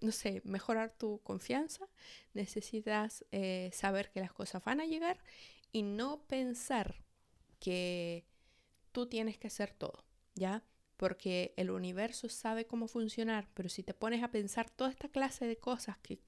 no 0.01 0.11
sé, 0.11 0.41
mejorar 0.45 0.91
tu 0.97 1.19
confianza, 1.23 1.87
necesitas 2.33 3.25
eh, 3.31 3.69
saber 3.73 4.11
que 4.11 4.21
las 4.21 4.31
cosas 4.31 4.63
van 4.63 4.79
a 4.79 4.85
llegar 4.85 5.19
y 5.71 5.83
no 5.83 6.21
pensar 6.27 6.95
que 7.59 8.25
tú 8.91 9.07
tienes 9.07 9.37
que 9.37 9.47
hacer 9.47 9.73
todo, 9.73 10.03
¿ya? 10.35 10.63
Porque 10.97 11.53
el 11.57 11.71
universo 11.71 12.27
sabe 12.29 12.65
cómo 12.65 12.87
funcionar, 12.87 13.49
pero 13.53 13.69
si 13.69 13.83
te 13.83 13.93
pones 13.93 14.23
a 14.23 14.31
pensar 14.31 14.69
toda 14.69 14.89
esta 14.89 15.09
clase 15.09 15.45
de 15.45 15.57
cosas, 15.57 15.97
que, 15.99 16.19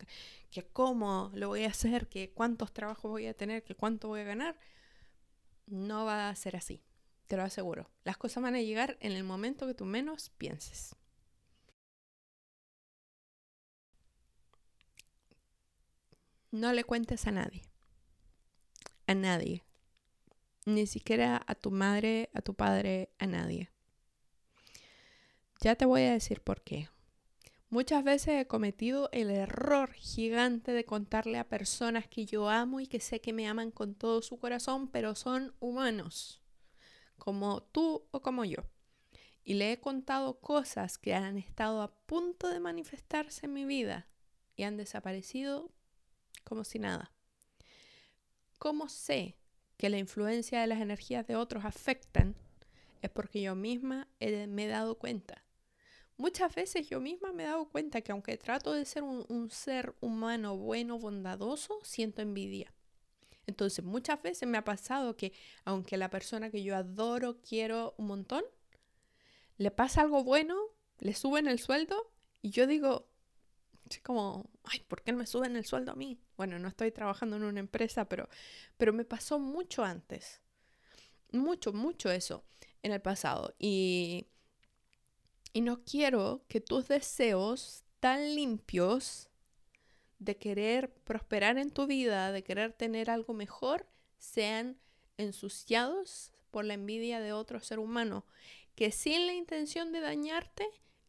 que 0.49 0.63
cómo 0.67 1.31
lo 1.33 1.49
voy 1.49 1.63
a 1.63 1.69
hacer, 1.69 2.07
que 2.07 2.31
cuántos 2.31 2.73
trabajos 2.73 3.11
voy 3.11 3.27
a 3.27 3.33
tener, 3.33 3.63
que 3.63 3.75
cuánto 3.75 4.09
voy 4.09 4.21
a 4.21 4.25
ganar, 4.25 4.57
no 5.67 6.05
va 6.05 6.29
a 6.29 6.35
ser 6.35 6.55
así, 6.55 6.83
te 7.27 7.37
lo 7.37 7.43
aseguro. 7.43 7.89
Las 8.03 8.17
cosas 8.17 8.43
van 8.43 8.55
a 8.55 8.61
llegar 8.61 8.97
en 9.01 9.13
el 9.13 9.23
momento 9.23 9.67
que 9.67 9.73
tú 9.73 9.85
menos 9.85 10.29
pienses. 10.37 10.95
No 16.51 16.73
le 16.73 16.83
cuentes 16.83 17.27
a 17.27 17.31
nadie. 17.31 17.61
A 19.07 19.13
nadie. 19.13 19.63
Ni 20.65 20.85
siquiera 20.85 21.41
a 21.47 21.55
tu 21.55 21.71
madre, 21.71 22.29
a 22.33 22.41
tu 22.41 22.55
padre, 22.55 23.09
a 23.19 23.25
nadie. 23.25 23.69
Ya 25.61 25.75
te 25.75 25.85
voy 25.85 26.01
a 26.01 26.11
decir 26.11 26.41
por 26.41 26.61
qué. 26.61 26.89
Muchas 27.69 28.03
veces 28.03 28.41
he 28.41 28.47
cometido 28.47 29.07
el 29.13 29.29
error 29.29 29.93
gigante 29.93 30.73
de 30.73 30.83
contarle 30.83 31.39
a 31.39 31.47
personas 31.47 32.09
que 32.09 32.25
yo 32.25 32.49
amo 32.49 32.81
y 32.81 32.87
que 32.87 32.99
sé 32.99 33.21
que 33.21 33.31
me 33.31 33.47
aman 33.47 33.71
con 33.71 33.95
todo 33.95 34.21
su 34.21 34.37
corazón, 34.37 34.89
pero 34.89 35.15
son 35.15 35.55
humanos, 35.61 36.41
como 37.17 37.63
tú 37.63 38.09
o 38.11 38.21
como 38.21 38.43
yo. 38.43 38.65
Y 39.45 39.53
le 39.53 39.71
he 39.71 39.79
contado 39.79 40.41
cosas 40.41 40.97
que 40.97 41.15
han 41.15 41.37
estado 41.37 41.81
a 41.81 41.93
punto 41.93 42.49
de 42.49 42.59
manifestarse 42.59 43.45
en 43.45 43.53
mi 43.53 43.63
vida 43.63 44.09
y 44.57 44.63
han 44.63 44.75
desaparecido 44.75 45.71
como 46.43 46.63
si 46.63 46.79
nada. 46.79 47.11
¿Cómo 48.59 48.89
sé 48.89 49.35
que 49.77 49.89
la 49.89 49.97
influencia 49.97 50.61
de 50.61 50.67
las 50.67 50.81
energías 50.81 51.25
de 51.27 51.35
otros 51.35 51.65
afectan? 51.65 52.35
Es 53.01 53.09
porque 53.09 53.41
yo 53.41 53.55
misma 53.55 54.07
me 54.19 54.65
he 54.65 54.67
dado 54.67 54.97
cuenta. 54.97 55.43
Muchas 56.17 56.53
veces 56.53 56.87
yo 56.87 56.99
misma 56.99 57.33
me 57.33 57.43
he 57.43 57.47
dado 57.47 57.65
cuenta 57.69 58.01
que 58.01 58.11
aunque 58.11 58.37
trato 58.37 58.73
de 58.73 58.85
ser 58.85 59.01
un, 59.01 59.25
un 59.27 59.49
ser 59.49 59.95
humano 60.01 60.55
bueno, 60.55 60.99
bondadoso, 60.99 61.79
siento 61.83 62.21
envidia. 62.21 62.71
Entonces 63.47 63.83
muchas 63.83 64.21
veces 64.21 64.47
me 64.47 64.57
ha 64.57 64.63
pasado 64.63 65.17
que 65.17 65.33
aunque 65.65 65.97
la 65.97 66.09
persona 66.09 66.51
que 66.51 66.63
yo 66.63 66.75
adoro, 66.75 67.41
quiero 67.41 67.95
un 67.97 68.07
montón, 68.07 68.43
le 69.57 69.71
pasa 69.71 70.01
algo 70.01 70.23
bueno, 70.23 70.57
le 70.99 71.13
suben 71.15 71.47
el 71.47 71.59
sueldo 71.59 72.11
y 72.41 72.51
yo 72.51 72.67
digo, 72.67 73.10
Así 73.91 73.99
como, 73.99 74.49
ay, 74.63 74.79
¿por 74.87 75.01
qué 75.01 75.11
no 75.11 75.17
me 75.17 75.27
suben 75.27 75.57
el 75.57 75.65
sueldo 75.65 75.91
a 75.91 75.95
mí? 75.95 76.17
Bueno, 76.37 76.57
no 76.59 76.69
estoy 76.69 76.93
trabajando 76.93 77.35
en 77.35 77.43
una 77.43 77.59
empresa, 77.59 78.05
pero, 78.07 78.29
pero 78.77 78.93
me 78.93 79.03
pasó 79.03 79.37
mucho 79.37 79.83
antes. 79.83 80.39
Mucho, 81.33 81.73
mucho 81.73 82.09
eso 82.09 82.45
en 82.83 82.93
el 82.93 83.01
pasado. 83.01 83.53
Y, 83.59 84.27
y 85.51 85.59
no 85.59 85.83
quiero 85.83 86.45
que 86.47 86.61
tus 86.61 86.87
deseos 86.87 87.83
tan 87.99 88.33
limpios 88.33 89.27
de 90.19 90.37
querer 90.37 90.93
prosperar 90.93 91.57
en 91.57 91.69
tu 91.69 91.85
vida, 91.85 92.31
de 92.31 92.45
querer 92.45 92.71
tener 92.71 93.09
algo 93.09 93.33
mejor, 93.33 93.89
sean 94.17 94.79
ensuciados 95.17 96.31
por 96.49 96.63
la 96.63 96.75
envidia 96.75 97.19
de 97.19 97.33
otro 97.33 97.59
ser 97.59 97.79
humano 97.79 98.25
que 98.73 98.93
sin 98.93 99.27
la 99.27 99.33
intención 99.33 99.91
de 99.91 99.99
dañarte 99.99 100.65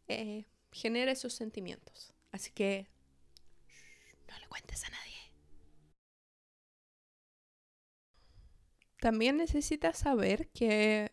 eh, 0.08 0.46
genera 0.72 1.12
esos 1.12 1.32
sentimientos. 1.32 2.12
Así 2.32 2.50
que 2.50 2.88
no 4.28 4.38
le 4.38 4.48
cuentes 4.48 4.84
a 4.84 4.88
nadie. 4.88 5.12
También 9.00 9.36
necesitas 9.36 9.98
saber 9.98 10.48
que 10.48 11.12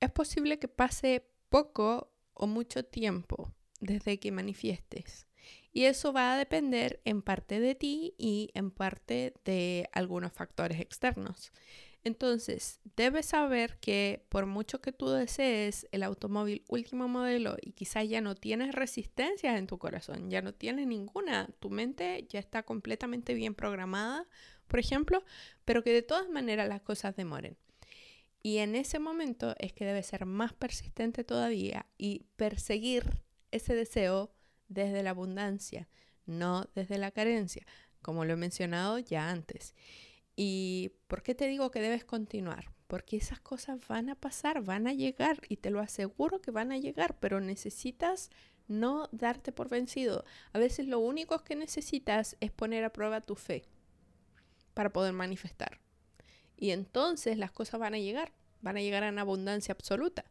es 0.00 0.10
posible 0.10 0.58
que 0.58 0.68
pase 0.68 1.26
poco 1.48 2.12
o 2.34 2.46
mucho 2.46 2.84
tiempo 2.84 3.54
desde 3.80 4.18
que 4.20 4.32
manifiestes. 4.32 5.26
Y 5.72 5.84
eso 5.84 6.12
va 6.12 6.34
a 6.34 6.36
depender 6.36 7.00
en 7.04 7.22
parte 7.22 7.60
de 7.60 7.74
ti 7.74 8.14
y 8.18 8.50
en 8.54 8.70
parte 8.70 9.34
de 9.44 9.88
algunos 9.92 10.32
factores 10.32 10.80
externos. 10.80 11.52
Entonces, 12.02 12.80
debes 12.96 13.26
saber 13.26 13.78
que 13.78 14.24
por 14.30 14.46
mucho 14.46 14.80
que 14.80 14.90
tú 14.90 15.10
desees 15.10 15.86
el 15.92 16.02
automóvil 16.02 16.64
último 16.68 17.08
modelo 17.08 17.56
y 17.60 17.72
quizás 17.72 18.08
ya 18.08 18.22
no 18.22 18.34
tienes 18.34 18.74
resistencias 18.74 19.58
en 19.58 19.66
tu 19.66 19.78
corazón, 19.78 20.30
ya 20.30 20.40
no 20.40 20.54
tienes 20.54 20.86
ninguna, 20.86 21.48
tu 21.58 21.68
mente 21.68 22.26
ya 22.30 22.38
está 22.38 22.62
completamente 22.62 23.34
bien 23.34 23.54
programada, 23.54 24.26
por 24.66 24.78
ejemplo, 24.78 25.22
pero 25.66 25.82
que 25.82 25.92
de 25.92 26.02
todas 26.02 26.30
maneras 26.30 26.68
las 26.68 26.80
cosas 26.80 27.16
demoren. 27.16 27.58
Y 28.42 28.58
en 28.58 28.74
ese 28.74 28.98
momento 28.98 29.54
es 29.58 29.74
que 29.74 29.84
debes 29.84 30.06
ser 30.06 30.24
más 30.24 30.54
persistente 30.54 31.24
todavía 31.24 31.84
y 31.98 32.24
perseguir 32.36 33.22
ese 33.50 33.74
deseo 33.74 34.32
desde 34.68 35.02
la 35.02 35.10
abundancia, 35.10 35.88
no 36.24 36.64
desde 36.74 36.96
la 36.96 37.10
carencia, 37.10 37.66
como 38.00 38.24
lo 38.24 38.32
he 38.32 38.36
mencionado 38.36 38.98
ya 38.98 39.28
antes. 39.28 39.74
¿Y 40.36 40.92
por 41.06 41.22
qué 41.22 41.34
te 41.34 41.48
digo 41.48 41.70
que 41.70 41.80
debes 41.80 42.04
continuar? 42.04 42.72
Porque 42.86 43.16
esas 43.16 43.40
cosas 43.40 43.86
van 43.88 44.08
a 44.08 44.14
pasar, 44.14 44.62
van 44.62 44.86
a 44.86 44.92
llegar 44.92 45.40
y 45.48 45.56
te 45.56 45.70
lo 45.70 45.80
aseguro 45.80 46.40
que 46.40 46.50
van 46.50 46.72
a 46.72 46.78
llegar, 46.78 47.18
pero 47.20 47.40
necesitas 47.40 48.30
no 48.68 49.08
darte 49.12 49.52
por 49.52 49.68
vencido. 49.68 50.24
A 50.52 50.58
veces 50.58 50.86
lo 50.86 50.98
único 51.00 51.42
que 51.44 51.56
necesitas 51.56 52.36
es 52.40 52.50
poner 52.50 52.84
a 52.84 52.92
prueba 52.92 53.20
tu 53.20 53.34
fe 53.34 53.64
para 54.74 54.92
poder 54.92 55.12
manifestar. 55.12 55.80
Y 56.56 56.70
entonces 56.70 57.36
las 57.36 57.52
cosas 57.52 57.80
van 57.80 57.94
a 57.94 57.98
llegar, 57.98 58.32
van 58.60 58.76
a 58.76 58.80
llegar 58.80 59.02
en 59.02 59.18
abundancia 59.18 59.72
absoluta. 59.72 60.24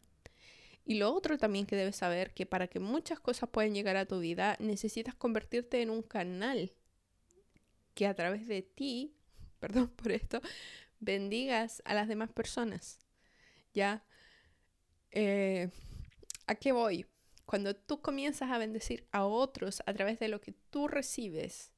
Y 0.86 0.96
lo 0.96 1.14
otro 1.14 1.38
también 1.38 1.66
que 1.66 1.76
debes 1.76 1.98
saber, 1.98 2.34
que 2.34 2.46
para 2.46 2.68
que 2.68 2.80
muchas 2.80 3.20
cosas 3.20 3.50
puedan 3.50 3.76
llegar 3.76 3.96
a 3.96 4.06
tu 4.06 4.20
vida, 4.20 4.56
necesitas 4.60 5.14
convertirte 5.14 5.82
en 5.82 5.90
un 5.90 6.02
canal 6.02 6.72
que 7.94 8.08
a 8.08 8.16
través 8.16 8.48
de 8.48 8.62
ti 8.62 9.14
perdón 9.62 9.90
por 9.90 10.12
esto, 10.12 10.42
bendigas 11.00 11.82
a 11.86 11.94
las 11.94 12.08
demás 12.08 12.32
personas. 12.32 13.00
¿Ya? 13.74 14.04
Eh, 15.12 15.70
¿A 16.48 16.56
qué 16.56 16.72
voy? 16.72 17.06
Cuando 17.46 17.76
tú 17.76 18.02
comienzas 18.02 18.52
a 18.52 18.58
bendecir 18.58 19.08
a 19.12 19.26
otros 19.26 19.82
a 19.86 19.94
través 19.94 20.20
de 20.20 20.28
lo 20.28 20.42
que 20.42 20.54
tú 20.70 20.88
recibes, 20.88 21.72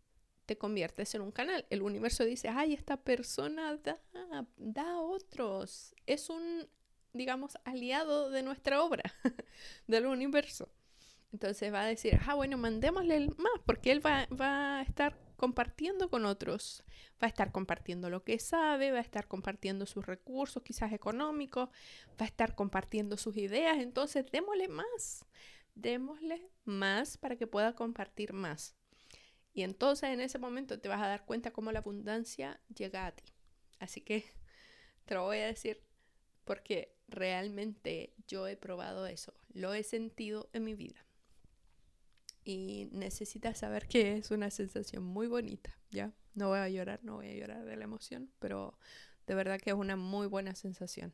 te 0.46 0.58
conviertes 0.58 1.16
en 1.16 1.22
un 1.22 1.32
canal. 1.32 1.66
El 1.70 1.82
universo 1.82 2.26
dice, 2.26 2.50
ay, 2.50 2.74
esta 2.74 2.98
persona 2.98 3.78
da, 3.78 4.00
da 4.58 4.92
a 4.92 5.00
otros. 5.00 5.96
Es 6.06 6.30
un, 6.30 6.68
digamos, 7.14 7.58
aliado 7.64 8.30
de 8.30 8.44
nuestra 8.44 8.84
obra, 8.84 9.04
del 9.88 10.08
universo. 10.08 10.70
Entonces 11.32 11.72
va 11.74 11.82
a 11.82 11.88
decir, 11.88 12.20
ah, 12.28 12.34
bueno, 12.34 12.58
mandémosle 12.58 13.28
más, 13.38 13.54
porque 13.66 13.92
él 13.92 14.06
va, 14.06 14.28
va 14.28 14.80
a 14.80 14.82
estar 14.82 15.18
compartiendo 15.42 16.08
con 16.12 16.28
otros. 16.28 16.84
Va 17.14 17.26
a 17.26 17.28
estar 17.28 17.52
compartiendo 17.52 18.12
lo 18.12 18.24
que 18.24 18.38
sabe, 18.38 18.92
va 18.92 19.00
a 19.00 19.02
estar 19.02 19.28
compartiendo 19.28 19.88
sus 19.88 20.06
recursos, 20.06 20.62
quizás 20.62 20.94
económicos, 20.94 21.70
va 22.12 22.26
a 22.26 22.26
estar 22.26 22.54
compartiendo 22.54 23.18
sus 23.18 23.36
ideas. 23.38 23.80
Entonces, 23.80 24.24
démosle 24.32 24.68
más, 24.68 25.26
démosle 25.74 26.52
más 26.64 27.18
para 27.18 27.38
que 27.38 27.48
pueda 27.48 27.74
compartir 27.74 28.34
más. 28.34 28.76
Y 29.52 29.64
entonces 29.64 30.12
en 30.12 30.22
ese 30.22 30.38
momento 30.38 30.80
te 30.80 30.88
vas 30.88 31.02
a 31.02 31.08
dar 31.08 31.26
cuenta 31.26 31.50
cómo 31.50 31.72
la 31.72 31.80
abundancia 31.80 32.62
llega 32.74 33.08
a 33.08 33.12
ti. 33.12 33.24
Así 33.80 34.02
que 34.02 34.24
te 35.06 35.16
lo 35.16 35.24
voy 35.24 35.40
a 35.40 35.48
decir 35.48 35.82
porque 36.46 36.96
realmente 37.08 38.14
yo 38.28 38.48
he 38.48 38.58
probado 38.58 39.08
eso, 39.08 39.34
lo 39.54 39.74
he 39.74 39.82
sentido 39.82 40.52
en 40.54 40.66
mi 40.66 40.76
vida 40.76 41.04
y 42.44 42.90
necesitas 42.92 43.60
saber 43.60 43.88
que 43.88 44.18
es 44.18 44.32
una 44.32 44.50
sensación 44.50 45.04
muy 45.04 45.28
bonita, 45.28 45.78
¿ya? 45.92 46.12
No 46.34 46.50
voy 46.50 46.60
a 46.60 46.70
llorar, 46.70 47.00
no 47.04 47.16
voy 47.16 47.28
a 47.28 47.36
llorar 47.36 47.66
de 47.66 47.76
la 47.76 47.84
emoción, 47.84 48.32
pero 48.40 48.78
de 49.28 49.36
verdad 49.36 49.60
que 49.60 49.72
es 49.72 49.76
una 49.76 49.96
muy 49.96 50.28
buena 50.28 50.56
sensación. 50.56 51.14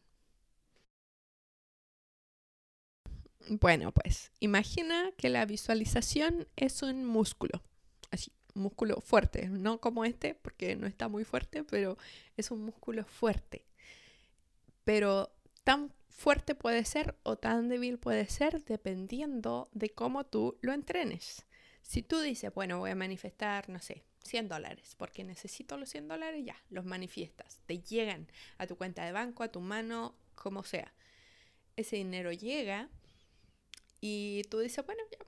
Bueno, 3.49 3.93
pues 3.93 4.31
imagina 4.39 5.11
que 5.17 5.29
la 5.29 5.45
visualización 5.45 6.47
es 6.55 6.81
un 6.81 7.05
músculo, 7.05 7.63
así, 8.11 8.31
músculo 8.53 8.99
fuerte, 8.99 9.47
no 9.47 9.79
como 9.79 10.03
este, 10.03 10.35
porque 10.35 10.75
no 10.75 10.87
está 10.87 11.07
muy 11.07 11.23
fuerte, 11.23 11.63
pero 11.63 11.97
es 12.35 12.51
un 12.51 12.63
músculo 12.63 13.05
fuerte. 13.05 13.65
Pero 14.83 15.31
tan 15.63 15.93
fuerte 16.17 16.55
puede 16.55 16.83
ser 16.83 17.15
o 17.23 17.37
tan 17.37 17.69
débil 17.69 17.99
puede 17.99 18.27
ser 18.27 18.63
dependiendo 18.65 19.69
de 19.71 19.91
cómo 19.91 20.25
tú 20.25 20.57
lo 20.61 20.73
entrenes. 20.73 21.45
Si 21.83 22.01
tú 22.01 22.19
dices, 22.19 22.53
bueno, 22.53 22.79
voy 22.79 22.89
a 22.89 22.95
manifestar, 22.95 23.69
no 23.69 23.79
sé, 23.79 24.03
100 24.23 24.49
dólares, 24.49 24.95
porque 24.97 25.23
necesito 25.23 25.77
los 25.77 25.89
100 25.89 26.07
dólares, 26.07 26.43
ya, 26.43 26.57
los 26.69 26.85
manifiestas, 26.85 27.61
te 27.65 27.79
llegan 27.79 28.27
a 28.57 28.67
tu 28.67 28.75
cuenta 28.75 29.05
de 29.05 29.13
banco, 29.13 29.43
a 29.43 29.51
tu 29.51 29.61
mano, 29.61 30.15
como 30.35 30.63
sea. 30.63 30.91
Ese 31.77 31.95
dinero 31.95 32.33
llega 32.33 32.89
y 34.01 34.41
tú 34.49 34.59
dices, 34.59 34.85
bueno, 34.85 35.01
ya, 35.11 35.19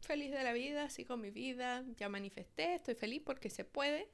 feliz 0.00 0.30
de 0.30 0.44
la 0.44 0.52
vida, 0.52 0.88
sigo 0.88 1.16
mi 1.16 1.30
vida, 1.30 1.84
ya 1.96 2.08
manifesté, 2.08 2.76
estoy 2.76 2.94
feliz 2.94 3.22
porque 3.26 3.50
se 3.50 3.64
puede 3.64 4.08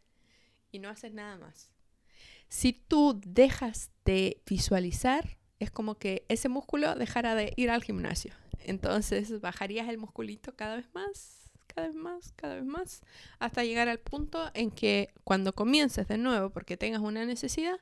y 0.72 0.78
no 0.78 0.88
haces 0.88 1.12
nada 1.12 1.37
más. 1.37 1.70
Si 2.48 2.72
tú 2.72 3.20
dejas 3.24 3.90
de 4.05 4.42
visualizar, 4.46 5.38
es 5.62 5.70
como 5.70 5.94
que 5.96 6.25
ese 6.29 6.48
músculo 6.48 6.94
dejara 6.94 7.35
de 7.35 7.53
ir 7.57 7.70
al 7.70 7.83
gimnasio. 7.83 8.35
Entonces 8.61 9.40
bajarías 9.40 9.88
el 9.88 9.98
musculito 9.98 10.55
cada 10.57 10.77
vez 10.77 10.87
más, 10.92 11.51
cada 11.68 11.87
vez 11.87 11.96
más, 11.96 12.33
cada 12.33 12.57
vez 12.57 12.64
más, 12.64 13.03
hasta 13.38 13.64
llegar 13.64 13.88
al 13.88 14.01
punto 14.01 14.51
en 14.55 14.70
que 14.70 15.12
cuando 15.25 15.55
comiences 15.55 16.09
de 16.09 16.18
nuevo, 16.18 16.51
porque 16.51 16.77
tengas 16.77 17.01
una 17.01 17.25
necesidad, 17.25 17.79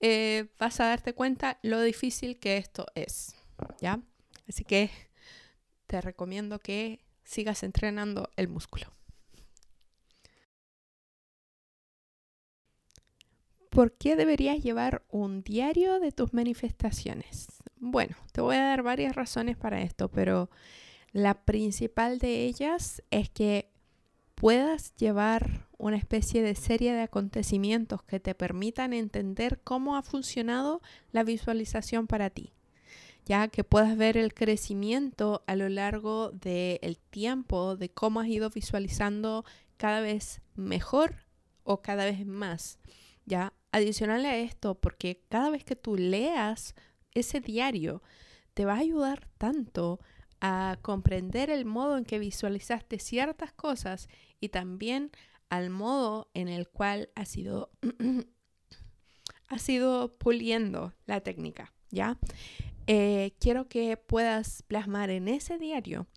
eh, 0.00 0.46
vas 0.58 0.80
a 0.80 0.86
darte 0.86 1.12
cuenta 1.12 1.58
lo 1.62 1.80
difícil 1.82 2.38
que 2.38 2.56
esto 2.56 2.86
es. 2.94 3.34
¿Ya? 3.80 4.00
Así 4.48 4.64
que 4.64 4.90
te 5.86 6.00
recomiendo 6.00 6.58
que 6.60 7.00
sigas 7.24 7.62
entrenando 7.62 8.30
el 8.36 8.48
músculo. 8.48 8.86
¿Por 13.70 13.92
qué 13.92 14.16
deberías 14.16 14.62
llevar 14.62 15.04
un 15.10 15.42
diario 15.42 16.00
de 16.00 16.10
tus 16.10 16.34
manifestaciones? 16.34 17.46
Bueno, 17.76 18.16
te 18.32 18.40
voy 18.40 18.56
a 18.56 18.64
dar 18.64 18.82
varias 18.82 19.14
razones 19.14 19.56
para 19.56 19.80
esto, 19.80 20.10
pero 20.10 20.50
la 21.12 21.44
principal 21.44 22.18
de 22.18 22.44
ellas 22.46 23.02
es 23.10 23.30
que 23.30 23.70
puedas 24.34 24.96
llevar 24.96 25.68
una 25.78 25.96
especie 25.96 26.42
de 26.42 26.56
serie 26.56 26.92
de 26.92 27.02
acontecimientos 27.02 28.02
que 28.02 28.18
te 28.18 28.34
permitan 28.34 28.92
entender 28.92 29.60
cómo 29.62 29.96
ha 29.96 30.02
funcionado 30.02 30.82
la 31.12 31.22
visualización 31.22 32.08
para 32.08 32.30
ti, 32.30 32.52
ya 33.24 33.48
que 33.48 33.62
puedas 33.62 33.96
ver 33.96 34.16
el 34.16 34.34
crecimiento 34.34 35.44
a 35.46 35.54
lo 35.54 35.68
largo 35.68 36.30
del 36.32 36.98
tiempo 37.10 37.76
de 37.76 37.88
cómo 37.88 38.20
has 38.20 38.28
ido 38.28 38.50
visualizando 38.50 39.44
cada 39.76 40.00
vez 40.00 40.40
mejor 40.56 41.14
o 41.62 41.82
cada 41.82 42.04
vez 42.04 42.26
más, 42.26 42.78
ya 43.30 43.54
Adicional 43.72 44.24
a 44.26 44.36
esto, 44.36 44.74
porque 44.74 45.22
cada 45.28 45.50
vez 45.50 45.64
que 45.64 45.76
tú 45.76 45.96
leas 45.96 46.74
ese 47.14 47.40
diario, 47.40 48.02
te 48.52 48.64
va 48.64 48.74
a 48.74 48.78
ayudar 48.78 49.28
tanto 49.38 50.00
a 50.40 50.78
comprender 50.82 51.50
el 51.50 51.64
modo 51.64 51.96
en 51.96 52.04
que 52.04 52.18
visualizaste 52.18 52.98
ciertas 52.98 53.52
cosas 53.52 54.08
y 54.40 54.48
también 54.48 55.12
al 55.50 55.70
modo 55.70 56.30
en 56.34 56.48
el 56.48 56.68
cual 56.68 57.10
has 57.14 57.36
ido, 57.36 57.70
ido 59.68 60.18
puliendo 60.18 60.94
la 61.06 61.20
técnica, 61.20 61.72
¿ya? 61.90 62.18
Eh, 62.88 63.36
quiero 63.38 63.68
que 63.68 63.96
puedas 63.96 64.64
plasmar 64.64 65.10
en 65.10 65.28
ese 65.28 65.58
diario 65.58 66.08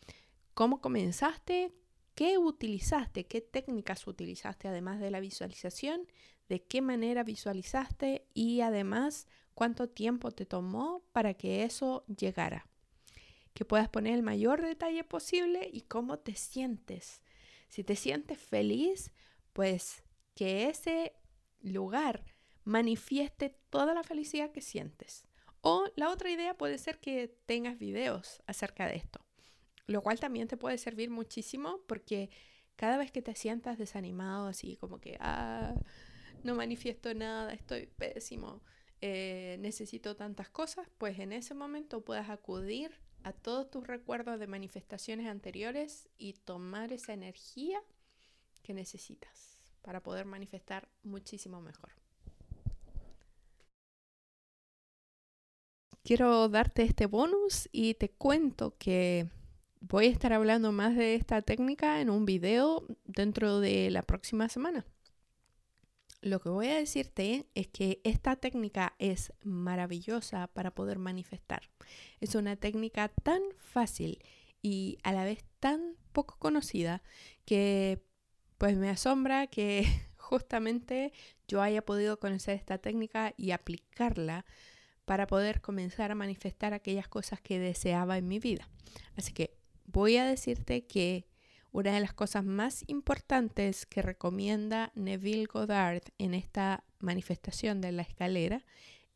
cómo 0.55 0.81
comenzaste, 0.81 1.71
qué 2.15 2.39
utilizaste, 2.39 3.27
qué 3.27 3.41
técnicas 3.41 4.07
utilizaste 4.07 4.67
además 4.67 4.99
de 4.99 5.11
la 5.11 5.19
visualización 5.19 6.07
de 6.49 6.63
qué 6.63 6.81
manera 6.81 7.23
visualizaste 7.23 8.27
y 8.33 8.61
además 8.61 9.27
cuánto 9.53 9.89
tiempo 9.89 10.31
te 10.31 10.45
tomó 10.45 11.03
para 11.11 11.33
que 11.33 11.63
eso 11.63 12.05
llegara. 12.07 12.67
Que 13.53 13.65
puedas 13.65 13.89
poner 13.89 14.15
el 14.15 14.23
mayor 14.23 14.61
detalle 14.61 15.03
posible 15.03 15.69
y 15.71 15.81
cómo 15.81 16.19
te 16.19 16.35
sientes. 16.35 17.21
Si 17.69 17.83
te 17.83 17.95
sientes 17.95 18.39
feliz, 18.39 19.11
pues 19.53 20.03
que 20.35 20.69
ese 20.69 21.13
lugar 21.61 22.25
manifieste 22.63 23.57
toda 23.69 23.93
la 23.93 24.03
felicidad 24.03 24.51
que 24.51 24.61
sientes. 24.61 25.27
O 25.61 25.85
la 25.95 26.09
otra 26.09 26.29
idea 26.29 26.57
puede 26.57 26.77
ser 26.77 26.99
que 26.99 27.27
tengas 27.45 27.79
videos 27.79 28.41
acerca 28.47 28.87
de 28.87 28.97
esto, 28.97 29.25
lo 29.87 30.01
cual 30.01 30.19
también 30.19 30.47
te 30.47 30.57
puede 30.57 30.77
servir 30.77 31.09
muchísimo 31.09 31.79
porque 31.87 32.29
cada 32.75 32.97
vez 32.97 33.11
que 33.11 33.21
te 33.21 33.35
sientas 33.35 33.77
desanimado, 33.77 34.47
así 34.47 34.75
como 34.77 34.99
que, 34.99 35.17
ah, 35.21 35.75
no 36.43 36.55
manifiesto 36.55 37.13
nada, 37.13 37.53
estoy 37.53 37.87
pésimo. 37.87 38.61
eh, 39.05 39.57
necesito 39.59 40.15
tantas 40.15 40.49
cosas, 40.49 40.87
pues 40.97 41.19
en 41.19 41.33
ese 41.33 41.53
momento 41.53 42.05
puedas 42.05 42.29
acudir 42.29 42.91
a 43.23 43.33
todos 43.33 43.69
tus 43.69 43.85
recuerdos 43.85 44.39
de 44.39 44.47
manifestaciones 44.47 45.27
anteriores 45.27 46.07
y 46.17 46.33
tomar 46.33 46.93
esa 46.93 47.11
energía 47.11 47.81
que 48.61 48.73
necesitas 48.73 49.57
para 49.81 50.01
poder 50.01 50.25
manifestar 50.25 50.87
muchísimo 51.03 51.59
mejor. 51.59 51.91
Quiero 56.03 56.47
darte 56.49 56.83
este 56.83 57.05
bonus 57.05 57.69
y 57.71 57.95
te 57.95 58.09
cuento 58.09 58.75
que 58.77 59.29
voy 59.81 60.07
a 60.07 60.11
estar 60.11 60.31
hablando 60.31 60.71
más 60.71 60.95
de 60.95 61.15
esta 61.15 61.41
técnica 61.41 61.99
en 61.99 62.09
un 62.09 62.25
video 62.25 62.85
dentro 63.05 63.59
de 63.59 63.89
la 63.91 64.01
próxima 64.01 64.47
semana. 64.49 64.85
Lo 66.23 66.39
que 66.39 66.47
voy 66.47 66.67
a 66.67 66.77
decirte 66.77 67.49
es 67.53 67.67
que 67.67 67.99
esta 68.05 68.37
técnica 68.37 68.95
es 68.97 69.33
maravillosa 69.43 70.47
para 70.47 70.71
poder 70.71 70.97
manifestar. 70.97 71.69
Es 72.21 72.33
una 72.35 72.55
técnica 72.55 73.09
tan 73.09 73.41
fácil 73.57 74.23
y 74.61 74.99
a 75.03 75.11
la 75.11 75.25
vez 75.25 75.43
tan 75.59 75.97
poco 76.13 76.37
conocida 76.39 77.03
que 77.43 78.05
pues 78.57 78.77
me 78.77 78.89
asombra 78.89 79.47
que 79.47 79.85
justamente 80.15 81.11
yo 81.45 81.61
haya 81.61 81.83
podido 81.83 82.17
conocer 82.21 82.55
esta 82.55 82.77
técnica 82.77 83.33
y 83.35 83.51
aplicarla 83.51 84.45
para 85.03 85.27
poder 85.27 85.59
comenzar 85.59 86.11
a 86.11 86.15
manifestar 86.15 86.73
aquellas 86.73 87.09
cosas 87.09 87.41
que 87.41 87.59
deseaba 87.59 88.17
en 88.17 88.29
mi 88.29 88.39
vida. 88.39 88.69
Así 89.17 89.33
que 89.33 89.57
voy 89.83 90.15
a 90.15 90.23
decirte 90.23 90.85
que 90.87 91.27
una 91.73 91.91
de 91.91 91.99
las 91.99 92.13
cosas 92.13 92.45
más 92.45 92.83
importantes 92.87 93.87
que 93.87 94.03
recomienda 94.03 94.91
Neville 94.93 95.45
Goddard 95.45 96.03
en 96.19 96.35
esta 96.35 96.83
manifestación 96.99 97.81
de 97.81 97.91
la 97.91 98.03
escalera 98.03 98.63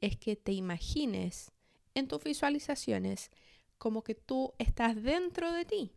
es 0.01 0.17
que 0.17 0.35
te 0.35 0.53
imagines 0.53 1.51
en 1.93 2.07
tus 2.07 2.23
visualizaciones 2.23 3.29
como 3.77 4.03
que 4.03 4.15
tú 4.15 4.55
estás 4.57 5.01
dentro 5.01 5.51
de 5.51 5.65
ti. 5.65 5.91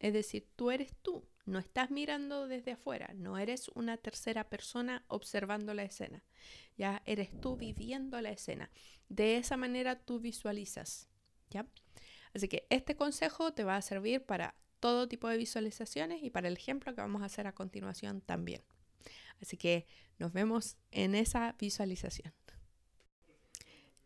Es 0.00 0.14
decir, 0.14 0.48
tú 0.56 0.70
eres 0.70 0.94
tú, 1.02 1.22
no 1.44 1.58
estás 1.58 1.90
mirando 1.90 2.48
desde 2.48 2.72
afuera, 2.72 3.12
no 3.14 3.36
eres 3.36 3.68
una 3.74 3.98
tercera 3.98 4.48
persona 4.48 5.04
observando 5.08 5.74
la 5.74 5.84
escena. 5.84 6.24
Ya 6.78 7.02
eres 7.04 7.30
tú 7.42 7.56
viviendo 7.56 8.18
la 8.22 8.30
escena. 8.30 8.70
De 9.10 9.36
esa 9.36 9.58
manera 9.58 9.98
tú 9.98 10.18
visualizas, 10.18 11.10
¿ya? 11.50 11.66
Así 12.34 12.48
que 12.48 12.66
este 12.70 12.96
consejo 12.96 13.52
te 13.52 13.64
va 13.64 13.76
a 13.76 13.82
servir 13.82 14.24
para 14.24 14.54
todo 14.86 15.08
tipo 15.08 15.28
de 15.28 15.36
visualizaciones 15.36 16.22
y 16.22 16.30
para 16.30 16.46
el 16.46 16.56
ejemplo 16.56 16.94
que 16.94 17.00
vamos 17.00 17.22
a 17.22 17.24
hacer 17.24 17.48
a 17.48 17.52
continuación 17.52 18.20
también. 18.20 18.62
Así 19.42 19.56
que 19.56 19.84
nos 20.20 20.32
vemos 20.32 20.76
en 20.92 21.16
esa 21.16 21.56
visualización. 21.58 22.32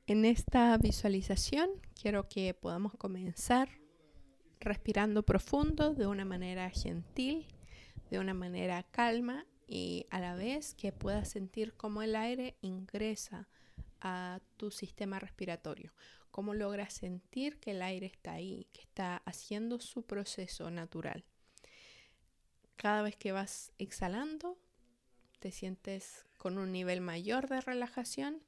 En 0.07 0.25
esta 0.25 0.79
visualización 0.79 1.69
quiero 2.01 2.31
que 2.31 2.55
podamos 2.55 2.95
comenzar 2.95 3.69
respirando 4.59 5.23
profundo 5.23 5.93
de 5.93 6.07
una 6.07 6.25
manera 6.25 6.71
gentil, 6.71 7.47
de 8.11 8.19
una 8.19 8.33
manera 8.33 8.83
calma 8.85 9.45
y 9.69 10.07
a 10.09 10.19
la 10.19 10.35
vez 10.35 10.75
que 10.75 10.93
puedas 10.93 11.29
sentir 11.29 11.75
cómo 11.75 12.01
el 12.01 12.17
aire 12.17 12.57
ingresa 12.63 13.51
a 14.01 14.41
tu 14.57 14.71
sistema 14.71 15.19
respiratorio 15.19 15.93
cómo 16.41 16.55
logras 16.55 16.95
sentir 16.95 17.61
que 17.61 17.73
el 17.73 17.83
aire 17.83 18.07
está 18.07 18.33
ahí, 18.33 18.67
que 18.73 18.81
está 18.81 19.21
haciendo 19.27 19.79
su 19.79 20.07
proceso 20.07 20.71
natural. 20.71 21.27
Cada 22.77 23.03
vez 23.03 23.15
que 23.15 23.31
vas 23.31 23.73
exhalando, 23.77 24.57
te 25.39 25.51
sientes 25.51 26.25
con 26.39 26.57
un 26.57 26.73
nivel 26.73 27.03
mayor 27.03 27.47
de 27.47 27.61
relajación 27.61 28.43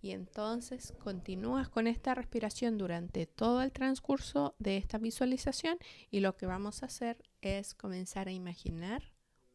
y 0.00 0.12
entonces 0.12 0.94
continúas 1.00 1.68
con 1.68 1.88
esta 1.88 2.14
respiración 2.14 2.78
durante 2.78 3.26
todo 3.26 3.60
el 3.60 3.72
transcurso 3.72 4.54
de 4.60 4.76
esta 4.76 4.98
visualización 4.98 5.78
y 6.12 6.20
lo 6.20 6.36
que 6.36 6.46
vamos 6.46 6.84
a 6.84 6.86
hacer 6.86 7.24
es 7.42 7.74
comenzar 7.74 8.28
a 8.28 8.32
imaginar 8.32 9.02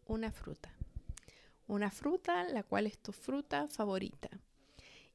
una 0.04 0.34
fruta. 0.34 0.76
Una 1.68 1.90
fruta 1.90 2.44
la 2.44 2.64
cual 2.64 2.86
es 2.86 3.00
tu 3.00 3.14
fruta 3.14 3.70
favorita. 3.70 4.30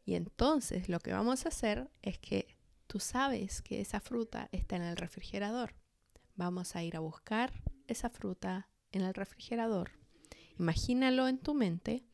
Y 0.07 0.15
entonces 0.15 0.89
lo 0.89 1.01
que 1.01 1.13
vamos 1.13 1.45
a 1.45 1.49
hacer 1.49 1.91
es 2.01 2.19
que 2.19 2.57
tú 2.87 3.01
sabes 3.01 3.61
que 3.61 3.81
esa 3.81 3.99
fruta 4.01 4.49
está 4.53 4.77
en 4.77 4.83
el 4.83 4.97
refrigerador. 4.97 5.75
Vamos 6.37 6.77
a 6.77 6.85
ir 6.85 6.97
a 6.97 7.01
buscar 7.01 7.53
esa 7.89 8.09
fruta 8.09 8.69
en 8.93 9.03
el 9.03 9.15
refrigerador. 9.15 9.91
Imagínalo 10.59 11.27
en 11.27 11.39
tu 11.39 11.55
mente, 11.55 12.05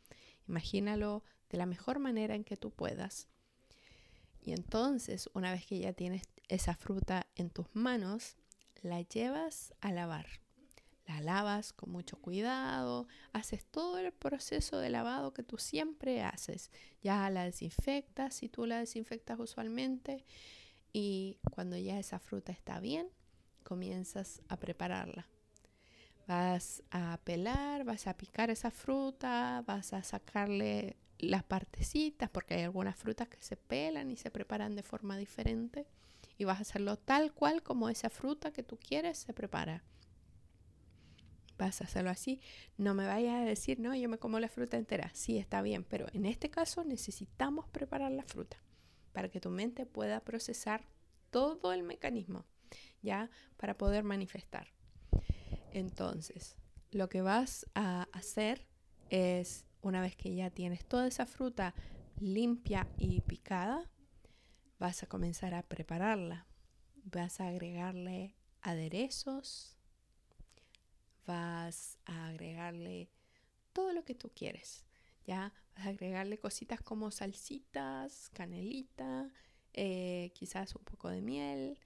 imagínalo 0.48 1.22
de 1.50 1.58
la 1.58 1.66
mejor 1.66 1.98
manera 1.98 2.34
en 2.34 2.44
que 2.44 2.56
tú 2.56 2.70
puedas. 2.70 3.28
Y 4.40 4.52
entonces, 4.52 5.28
una 5.34 5.52
vez 5.52 5.66
que 5.66 5.78
ya 5.78 5.92
tienes 5.92 6.22
esa 6.48 6.74
fruta 6.74 7.26
en 7.34 7.50
tus 7.50 7.66
manos, 7.74 8.36
la 8.80 9.02
llevas 9.02 9.74
a 9.82 9.92
lavar 9.92 10.41
la 11.06 11.20
lavas 11.20 11.72
con 11.72 11.90
mucho 11.90 12.16
cuidado, 12.16 13.08
haces 13.32 13.64
todo 13.64 13.98
el 13.98 14.12
proceso 14.12 14.78
de 14.78 14.90
lavado 14.90 15.32
que 15.32 15.42
tú 15.42 15.58
siempre 15.58 16.22
haces. 16.22 16.70
Ya 17.02 17.28
la 17.30 17.44
desinfectas 17.44 18.34
si 18.34 18.48
tú 18.48 18.66
la 18.66 18.78
desinfectas 18.78 19.38
usualmente 19.38 20.24
y 20.92 21.38
cuando 21.54 21.76
ya 21.76 21.98
esa 21.98 22.18
fruta 22.18 22.52
está 22.52 22.78
bien, 22.80 23.08
comienzas 23.64 24.42
a 24.48 24.58
prepararla. 24.58 25.26
Vas 26.28 26.82
a 26.90 27.18
pelar, 27.24 27.84
vas 27.84 28.06
a 28.06 28.16
picar 28.16 28.50
esa 28.50 28.70
fruta, 28.70 29.64
vas 29.66 29.92
a 29.92 30.02
sacarle 30.04 30.96
las 31.18 31.42
partecitas, 31.42 32.30
porque 32.30 32.54
hay 32.54 32.62
algunas 32.62 32.96
frutas 32.96 33.28
que 33.28 33.42
se 33.42 33.56
pelan 33.56 34.10
y 34.10 34.16
se 34.16 34.30
preparan 34.30 34.76
de 34.76 34.82
forma 34.82 35.16
diferente. 35.16 35.86
Y 36.38 36.44
vas 36.44 36.58
a 36.58 36.62
hacerlo 36.62 36.96
tal 36.96 37.32
cual 37.32 37.62
como 37.62 37.88
esa 37.88 38.08
fruta 38.08 38.52
que 38.52 38.62
tú 38.62 38.78
quieres 38.78 39.18
se 39.18 39.32
prepara 39.32 39.82
vas 41.62 41.80
a 41.80 41.84
hacerlo 41.84 42.10
así, 42.10 42.40
no 42.76 42.94
me 42.94 43.06
vayas 43.06 43.40
a 43.40 43.44
decir, 43.44 43.78
no, 43.78 43.94
yo 43.94 44.08
me 44.08 44.18
como 44.18 44.40
la 44.40 44.48
fruta 44.48 44.76
entera. 44.76 45.10
Sí, 45.14 45.38
está 45.38 45.62
bien, 45.62 45.84
pero 45.84 46.06
en 46.12 46.26
este 46.26 46.50
caso 46.50 46.84
necesitamos 46.84 47.68
preparar 47.68 48.12
la 48.12 48.24
fruta 48.24 48.56
para 49.12 49.28
que 49.28 49.40
tu 49.40 49.50
mente 49.50 49.86
pueda 49.86 50.20
procesar 50.20 50.84
todo 51.30 51.72
el 51.72 51.82
mecanismo, 51.82 52.44
¿ya? 53.00 53.30
Para 53.56 53.78
poder 53.78 54.04
manifestar. 54.04 54.68
Entonces, 55.72 56.56
lo 56.90 57.08
que 57.08 57.22
vas 57.22 57.66
a 57.74 58.08
hacer 58.12 58.66
es, 59.10 59.64
una 59.80 60.00
vez 60.00 60.16
que 60.16 60.34
ya 60.34 60.50
tienes 60.50 60.84
toda 60.84 61.06
esa 61.06 61.26
fruta 61.26 61.74
limpia 62.18 62.88
y 62.98 63.20
picada, 63.22 63.90
vas 64.78 65.02
a 65.02 65.06
comenzar 65.06 65.54
a 65.54 65.62
prepararla. 65.62 66.46
Vas 67.04 67.40
a 67.40 67.48
agregarle 67.48 68.36
aderezos, 68.60 69.76
vas 71.26 71.98
a 72.04 72.28
agregarle 72.28 73.08
todo 73.72 73.92
lo 73.92 74.04
que 74.04 74.14
tú 74.14 74.30
quieres. 74.34 74.84
Ya 75.26 75.52
vas 75.76 75.86
a 75.86 75.90
agregarle 75.90 76.38
cositas 76.38 76.80
como 76.80 77.10
salsitas, 77.10 78.30
canelita, 78.30 79.30
eh, 79.72 80.30
quizás 80.34 80.74
un 80.74 80.84
poco 80.84 81.08
de 81.08 81.22
miel. 81.22 81.78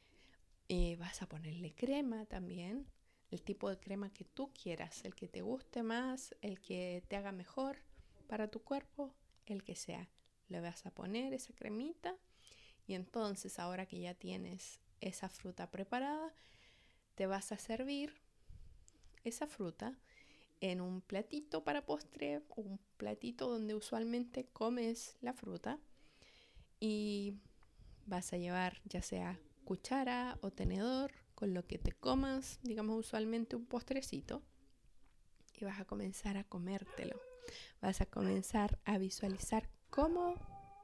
Eh, 0.69 0.97
vas 0.97 1.23
a 1.23 1.29
ponerle 1.29 1.75
crema 1.75 2.27
también, 2.27 2.87
el 3.31 3.43
tipo 3.43 3.71
de 3.71 3.79
crema 3.79 4.13
que 4.13 4.25
tú 4.25 4.53
quieras, 4.53 5.05
el 5.05 5.15
que 5.15 5.29
te 5.29 5.43
guste 5.43 5.83
más, 5.83 6.35
el 6.41 6.61
que 6.61 7.05
te 7.09 7.17
haga 7.17 7.31
mejor 7.31 7.79
para 8.27 8.49
tu 8.49 8.63
cuerpo, 8.63 9.15
el 9.47 9.63
que 9.63 9.77
sea. 9.77 10.09
Le 10.49 10.61
vas 10.61 10.87
a 10.87 10.91
poner 10.91 11.33
esa 11.35 11.53
cremita 11.55 12.17
y 12.87 12.95
entonces 12.95 13.59
ahora 13.59 13.87
que 13.87 14.01
ya 14.01 14.15
tienes 14.15 14.81
esa 15.01 15.29
fruta 15.29 15.71
preparada, 15.71 16.33
te 17.15 17.27
vas 17.27 17.53
a 17.53 17.59
servir 17.59 18.26
esa 19.29 19.47
fruta 19.47 19.99
en 20.61 20.81
un 20.81 21.01
platito 21.01 21.65
para 21.65 21.85
postre 21.85 22.43
o 22.49 22.63
un 22.63 22.79
platito 22.97 23.49
donde 23.49 23.75
usualmente 23.75 24.47
comes 24.47 25.17
la 25.21 25.35
fruta 25.35 25.79
y 26.81 27.35
vas 28.07 28.33
a 28.33 28.39
llevar 28.39 28.81
ya 28.85 29.03
sea 29.03 29.39
cuchara 29.65 30.39
o 30.41 30.51
tenedor 30.51 31.13
con 31.35 31.53
lo 31.53 31.67
que 31.67 31.79
te 31.79 31.93
comas, 31.93 32.59
digamos 32.63 32.99
usualmente 32.99 33.57
un 33.57 33.67
postrecito 33.67 34.43
y 35.59 35.65
vas 35.65 35.81
a 35.81 35.85
comenzar 35.85 36.37
a 36.37 36.45
comértelo. 36.45 37.21
Vas 37.81 38.01
a 38.01 38.07
comenzar 38.07 38.79
a 38.85 38.99
visualizar 38.99 39.69
cómo 39.91 40.35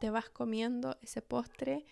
te 0.01 0.11
vas 0.11 0.31
comiendo 0.31 0.99
ese 1.03 1.23
postre 1.23 1.85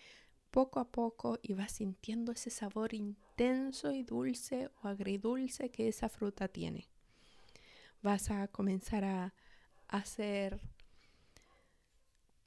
poco 0.51 0.79
a 0.79 0.91
poco 0.91 1.39
y 1.41 1.53
vas 1.53 1.71
sintiendo 1.71 2.31
ese 2.31 2.49
sabor 2.49 2.93
intenso 2.93 3.91
y 3.91 4.03
dulce 4.03 4.69
o 4.83 4.87
agridulce 4.87 5.71
que 5.71 5.87
esa 5.87 6.09
fruta 6.09 6.47
tiene. 6.47 6.87
Vas 8.03 8.29
a 8.29 8.47
comenzar 8.47 9.05
a 9.05 9.33
hacer 9.87 10.59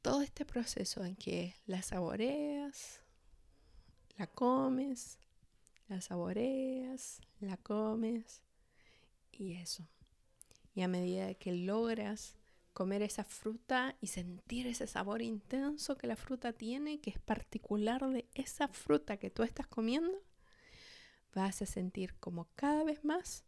todo 0.02 0.20
este 0.20 0.44
proceso 0.44 1.04
en 1.04 1.16
que 1.16 1.54
la 1.66 1.80
saboreas, 1.80 3.00
la 4.18 4.26
comes, 4.26 5.18
la 5.88 6.00
saboreas, 6.00 7.20
la 7.40 7.56
comes 7.56 8.42
y 9.32 9.54
eso. 9.54 9.88
Y 10.74 10.82
a 10.82 10.88
medida 10.88 11.34
que 11.34 11.52
logras 11.52 12.36
comer 12.74 13.02
esa 13.02 13.24
fruta 13.24 13.96
y 14.00 14.08
sentir 14.08 14.66
ese 14.66 14.86
sabor 14.86 15.22
intenso 15.22 15.96
que 15.96 16.08
la 16.08 16.16
fruta 16.16 16.52
tiene, 16.52 17.00
que 17.00 17.10
es 17.10 17.18
particular 17.20 18.06
de 18.10 18.28
esa 18.34 18.68
fruta 18.68 19.16
que 19.16 19.30
tú 19.30 19.44
estás 19.44 19.66
comiendo, 19.68 20.22
vas 21.32 21.62
a 21.62 21.66
sentir 21.66 22.14
como 22.16 22.48
cada 22.56 22.84
vez 22.84 23.04
más 23.04 23.44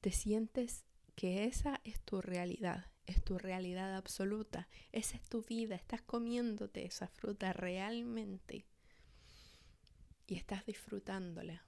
te 0.00 0.12
sientes 0.12 0.84
que 1.16 1.44
esa 1.44 1.80
es 1.84 2.00
tu 2.00 2.20
realidad, 2.20 2.90
es 3.06 3.22
tu 3.24 3.38
realidad 3.38 3.96
absoluta, 3.96 4.68
esa 4.92 5.16
es 5.16 5.22
tu 5.28 5.42
vida, 5.42 5.74
estás 5.74 6.02
comiéndote 6.02 6.84
esa 6.84 7.08
fruta 7.08 7.52
realmente 7.52 8.66
y 10.26 10.36
estás 10.36 10.66
disfrutándola 10.66 11.64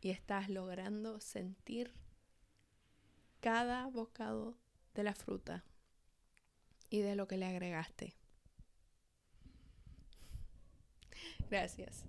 y 0.00 0.10
estás 0.10 0.48
logrando 0.48 1.20
sentir 1.20 1.92
cada 3.40 3.86
bocado 3.86 4.56
de 4.94 5.02
la 5.02 5.14
fruta 5.14 5.64
y 6.88 7.00
de 7.00 7.14
lo 7.16 7.28
que 7.28 7.36
le 7.36 7.46
agregaste. 7.46 8.14
Gracias. 11.50 12.04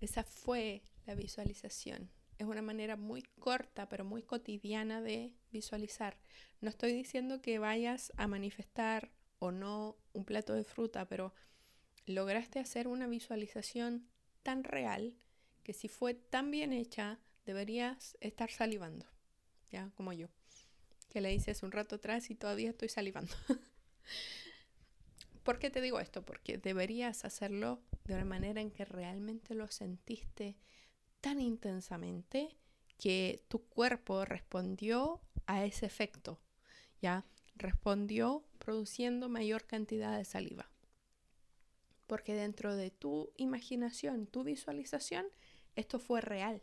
Esa 0.00 0.22
fue 0.22 0.82
la 1.06 1.14
visualización. 1.14 2.10
Es 2.38 2.46
una 2.46 2.62
manera 2.62 2.96
muy 2.96 3.22
corta, 3.22 3.88
pero 3.88 4.04
muy 4.04 4.22
cotidiana 4.22 5.00
de 5.00 5.32
visualizar. 5.50 6.16
No 6.60 6.68
estoy 6.68 6.92
diciendo 6.92 7.40
que 7.40 7.58
vayas 7.58 8.12
a 8.16 8.26
manifestar 8.26 9.10
o 9.38 9.50
no 9.50 9.96
un 10.12 10.24
plato 10.24 10.54
de 10.54 10.64
fruta, 10.64 11.06
pero 11.08 11.32
lograste 12.06 12.58
hacer 12.58 12.88
una 12.88 13.06
visualización 13.06 14.08
tan 14.42 14.64
real 14.64 15.14
que 15.62 15.72
si 15.72 15.88
fue 15.88 16.14
tan 16.14 16.50
bien 16.50 16.72
hecha, 16.72 17.18
deberías 17.46 18.16
estar 18.20 18.50
salivando, 18.50 19.06
ya 19.70 19.90
como 19.94 20.12
yo, 20.12 20.28
que 21.08 21.20
le 21.20 21.32
hice 21.32 21.52
hace 21.52 21.64
un 21.64 21.72
rato 21.72 21.96
atrás 21.96 22.30
y 22.30 22.34
todavía 22.34 22.70
estoy 22.70 22.88
salivando. 22.88 23.34
¿Por 25.44 25.58
qué 25.58 25.70
te 25.70 25.80
digo 25.80 26.00
esto? 26.00 26.24
Porque 26.24 26.58
deberías 26.58 27.24
hacerlo 27.24 27.82
de 28.04 28.14
una 28.14 28.24
manera 28.24 28.60
en 28.60 28.70
que 28.70 28.84
realmente 28.84 29.54
lo 29.54 29.68
sentiste 29.68 30.56
tan 31.20 31.40
intensamente 31.40 32.56
que 32.98 33.44
tu 33.48 33.66
cuerpo 33.66 34.24
respondió 34.24 35.20
a 35.46 35.64
ese 35.64 35.86
efecto, 35.86 36.40
¿ya? 37.00 37.26
Respondió 37.56 38.44
produciendo 38.58 39.28
mayor 39.28 39.66
cantidad 39.66 40.16
de 40.16 40.24
saliva. 40.24 40.70
Porque 42.06 42.34
dentro 42.34 42.76
de 42.76 42.90
tu 42.90 43.32
imaginación, 43.36 44.26
tu 44.26 44.44
visualización, 44.44 45.26
esto 45.76 45.98
fue 45.98 46.20
real. 46.20 46.62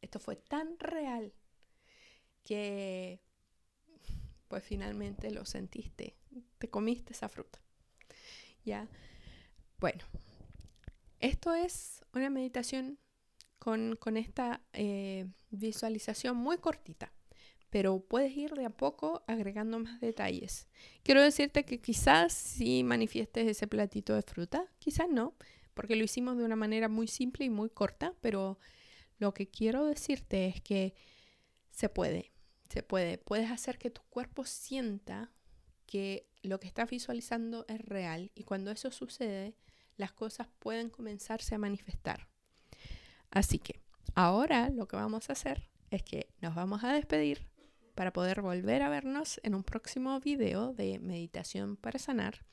Esto 0.00 0.18
fue 0.18 0.36
tan 0.36 0.78
real 0.78 1.32
que 2.42 3.20
pues 4.50 4.64
finalmente 4.64 5.30
lo 5.30 5.46
sentiste, 5.46 6.16
te 6.58 6.68
comiste 6.68 7.12
esa 7.12 7.28
fruta. 7.28 7.60
Ya. 8.64 8.88
Bueno, 9.78 10.04
esto 11.20 11.54
es 11.54 12.04
una 12.12 12.30
meditación 12.30 12.98
con, 13.60 13.96
esta 14.16 14.60
eh, 14.72 15.28
visualización 15.50 16.36
muy 16.36 16.58
cortita, 16.58 17.12
pero 17.70 18.00
puedes 18.00 18.36
ir 18.36 18.50
de 18.54 18.64
a 18.64 18.70
poco 18.70 19.22
agregando 19.28 19.78
más 19.78 20.00
detalles. 20.00 20.66
Quiero 21.04 21.22
decirte 21.22 21.64
que 21.64 21.80
quizás 21.80 22.32
si 22.32 22.82
manifiestes 22.82 23.46
ese 23.46 23.68
platito 23.68 24.16
de 24.16 24.22
fruta, 24.22 24.66
quizás 24.80 25.08
no, 25.08 25.36
porque 25.74 25.94
lo 25.94 26.02
hicimos 26.02 26.36
de 26.36 26.44
una 26.44 26.56
manera 26.56 26.88
muy 26.88 27.06
simple 27.06 27.44
y 27.44 27.50
muy 27.50 27.70
corta, 27.70 28.14
pero 28.20 28.58
lo 29.18 29.32
que 29.32 29.48
quiero 29.48 29.86
decirte 29.86 30.48
es 30.48 30.60
que 30.60 30.94
se 31.70 31.88
puede, 31.88 32.32
se 32.70 32.82
puede. 32.82 33.18
Puedes 33.18 33.50
hacer 33.50 33.78
que 33.78 33.90
tu 33.90 34.02
cuerpo 34.08 34.44
sienta 34.44 35.30
que 35.86 36.28
lo 36.42 36.60
que 36.60 36.68
estás 36.68 36.88
visualizando 36.88 37.66
es 37.68 37.80
real 37.80 38.30
y 38.34 38.44
cuando 38.44 38.70
eso 38.70 38.90
sucede, 38.90 39.56
las 39.96 40.12
cosas 40.12 40.48
pueden 40.58 40.88
comenzarse 40.88 41.54
a 41.54 41.58
manifestar. 41.58 42.28
Así 43.30 43.58
que 43.58 43.80
ahora 44.14 44.70
lo 44.70 44.86
que 44.86 44.96
vamos 44.96 45.28
a 45.28 45.32
hacer 45.32 45.68
es 45.90 46.02
que 46.02 46.28
nos 46.40 46.54
vamos 46.54 46.84
a 46.84 46.92
despedir 46.92 47.48
para 47.94 48.12
poder 48.12 48.40
volver 48.40 48.82
a 48.82 48.88
vernos 48.88 49.40
en 49.42 49.54
un 49.54 49.64
próximo 49.64 50.18
video 50.20 50.72
de 50.72 50.98
meditación 51.00 51.76
para 51.76 51.98
sanar. 51.98 52.46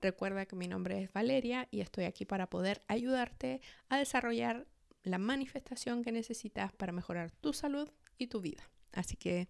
Recuerda 0.00 0.46
que 0.46 0.56
mi 0.56 0.66
nombre 0.66 1.00
es 1.00 1.12
Valeria 1.12 1.68
y 1.70 1.80
estoy 1.80 2.04
aquí 2.04 2.24
para 2.24 2.50
poder 2.50 2.82
ayudarte 2.88 3.60
a 3.88 3.96
desarrollar 3.96 4.66
la 5.04 5.18
manifestación 5.18 6.02
que 6.02 6.10
necesitas 6.10 6.72
para 6.72 6.92
mejorar 6.92 7.30
tu 7.30 7.52
salud 7.52 7.88
y 8.18 8.26
tu 8.26 8.40
vida. 8.40 8.68
Así 8.92 9.16
que 9.16 9.48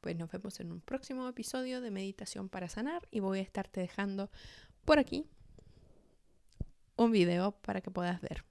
pues 0.00 0.16
nos 0.16 0.30
vemos 0.30 0.60
en 0.60 0.72
un 0.72 0.80
próximo 0.80 1.28
episodio 1.28 1.80
de 1.80 1.90
Meditación 1.90 2.48
para 2.48 2.68
Sanar 2.68 3.06
y 3.10 3.20
voy 3.20 3.38
a 3.38 3.42
estarte 3.42 3.80
dejando 3.80 4.30
por 4.84 4.98
aquí 4.98 5.26
un 6.96 7.12
video 7.12 7.52
para 7.52 7.80
que 7.80 7.90
puedas 7.90 8.20
ver. 8.20 8.49